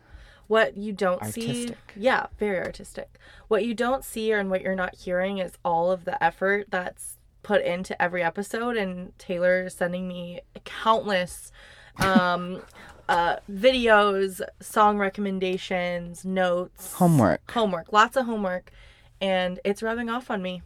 What 0.54 0.78
you 0.78 0.94
don't 0.94 1.26
see. 1.26 1.74
Yeah, 1.96 2.28
very 2.38 2.60
artistic. 2.60 3.18
What 3.48 3.66
you 3.66 3.74
don't 3.74 4.06
see 4.06 4.32
and 4.32 4.52
what 4.52 4.62
you're 4.62 4.76
not 4.76 4.94
hearing 4.94 5.40
is 5.40 5.54
all 5.66 5.92
of 5.92 6.06
the 6.06 6.24
effort 6.24 6.68
that's 6.70 7.18
put 7.42 7.64
into 7.64 8.00
every 8.00 8.22
episode. 8.22 8.78
And 8.78 9.18
Taylor 9.18 9.64
is 9.64 9.74
sending 9.74 10.08
me 10.08 10.42
countless 10.64 11.52
um, 11.98 12.62
uh, 13.10 13.38
videos, 13.52 14.42
song 14.60 15.00
recommendations, 15.00 16.24
notes, 16.24 16.94
Homework. 16.94 17.50
Homework. 17.50 17.92
Lots 17.92 18.16
of 18.16 18.28
homework. 18.28 18.72
And 19.20 19.60
it's 19.66 19.82
rubbing 19.82 20.12
off 20.12 20.30
on 20.30 20.44
me. 20.44 20.62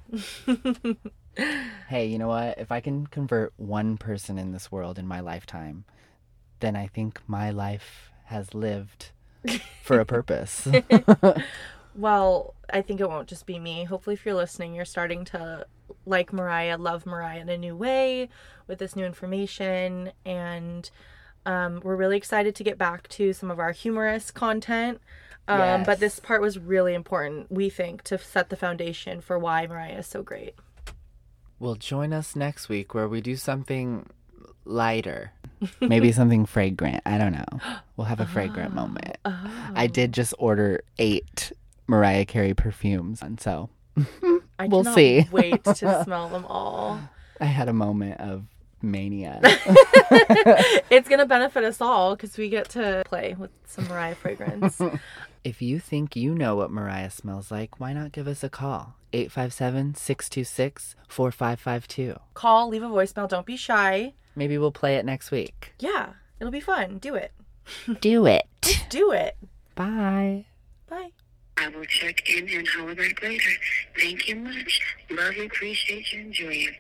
Hey, 1.88 2.08
you 2.08 2.18
know 2.18 2.30
what? 2.30 2.58
If 2.58 2.72
I 2.72 2.80
can 2.82 3.06
convert 3.06 3.54
one 3.58 3.98
person 3.98 4.40
in 4.40 4.52
this 4.54 4.72
world 4.72 4.98
in 4.98 5.08
my 5.08 5.20
lifetime, 5.20 5.86
then 6.62 6.76
I 6.76 6.88
think 6.88 7.22
my 7.28 7.52
life 7.52 8.10
has 8.26 8.56
lived 8.56 9.12
for 9.84 10.00
a 10.00 10.06
purpose. 10.06 10.68
Well, 11.96 12.54
I 12.72 12.84
think 12.84 13.02
it 13.02 13.10
won't 13.10 13.28
just 13.28 13.48
be 13.48 13.58
me. 13.58 13.84
Hopefully, 13.84 14.14
if 14.14 14.24
you're 14.24 14.36
listening, 14.36 14.76
you're 14.76 14.86
starting 14.86 15.26
to 15.26 15.66
like 16.06 16.32
Mariah, 16.32 16.78
love 16.78 17.08
Mariah 17.08 17.42
in 17.42 17.50
a 17.50 17.58
new 17.58 17.76
way 17.76 18.30
with 18.68 18.78
this 18.78 18.96
new 18.96 19.04
information. 19.04 20.12
And 20.24 20.88
um, 21.48 21.82
we're 21.84 21.96
really 21.96 22.18
excited 22.18 22.54
to 22.56 22.64
get 22.64 22.78
back 22.78 23.08
to 23.10 23.34
some 23.34 23.50
of 23.50 23.58
our 23.58 23.72
humorous 23.72 24.30
content. 24.30 25.02
Um, 25.48 25.84
But 25.84 26.00
this 26.00 26.20
part 26.20 26.40
was 26.42 26.60
really 26.60 26.94
important, 26.94 27.52
we 27.52 27.70
think, 27.70 28.04
to 28.04 28.20
set 28.20 28.50
the 28.50 28.56
foundation 28.58 29.20
for 29.20 29.40
why 29.40 29.66
Mariah 29.66 29.98
is 29.98 30.08
so 30.08 30.22
great. 30.22 30.54
well, 31.58 31.74
join 31.76 32.14
us 32.14 32.36
next 32.36 32.70
week 32.70 32.94
where 32.94 33.08
we 33.08 33.22
do 33.22 33.36
something 33.36 34.06
lighter. 34.66 35.32
Maybe 35.82 36.12
something 36.12 36.46
fragrant. 36.46 37.02
I 37.06 37.18
don't 37.18 37.34
know. 37.34 37.60
We'll 37.96 38.06
have 38.06 38.20
a 38.20 38.26
fragrant 38.26 38.72
ah, 38.74 38.76
moment. 38.76 39.18
Ah. 39.26 39.72
I 39.76 39.88
did 39.88 40.14
just 40.14 40.34
order 40.38 40.84
eight 41.00 41.52
Mariah 41.88 42.26
Carey 42.26 42.54
perfumes. 42.54 43.22
And 43.22 43.40
so 43.40 43.70
I 44.60 44.68
We'll 44.68 44.84
see. 44.84 45.28
wait 45.32 45.64
to 45.64 45.76
smell 46.04 46.30
them 46.30 46.46
all. 46.46 47.00
I 47.40 47.46
had 47.46 47.70
a 47.70 47.74
moment 47.74 48.20
of 48.20 48.44
mania. 48.82 49.42
It's 50.90 51.10
going 51.10 51.20
to 51.20 51.26
benefit 51.26 51.64
us 51.64 51.82
all 51.82 52.16
because 52.16 52.38
we 52.38 52.50
get 52.50 52.70
to 52.70 53.04
play 53.06 53.36
with 53.38 53.52
some 53.66 53.88
Mariah 53.88 54.16
fragrance. 54.16 54.82
If 55.44 55.62
you 55.62 55.80
think 55.80 56.16
you 56.16 56.34
know 56.34 56.56
what 56.56 56.72
Mariah 56.72 57.10
smells 57.10 57.52
like, 57.52 57.80
why 57.80 57.94
not 57.94 58.12
give 58.12 58.28
us 58.28 58.44
a 58.44 58.50
call? 58.50 58.96
857 59.14 59.96
626 59.96 60.96
4552. 61.08 62.20
Call, 62.34 62.70
leave 62.70 62.84
a 62.84 62.88
voicemail. 62.88 63.28
Don't 63.28 63.46
be 63.46 63.58
shy. 63.58 64.14
Maybe 64.38 64.60
we'll 64.60 64.72
play 64.72 64.98
it 64.98 65.04
next 65.04 65.32
week. 65.32 65.74
Yeah, 65.80 66.10
it'll 66.40 66.52
be 66.52 66.60
fun. 66.60 67.00
Do 67.00 67.16
it. 67.16 67.32
Do 68.02 68.28
it. 68.28 68.46
Do 68.90 69.12
it. 69.12 69.36
Bye. 69.74 70.46
Bye. 70.88 71.10
I 71.58 71.70
will 71.70 71.86
check 71.86 72.30
in 72.30 72.48
and 72.48 72.68
holler 72.68 72.94
back 72.94 73.20
later. 73.24 73.50
Thank 74.00 74.28
you 74.30 74.36
much. 74.36 74.80
Love 75.10 75.34
you, 75.34 75.46
appreciate 75.46 76.14
you, 76.14 76.22
enjoy 76.22 76.52
you. 76.52 76.72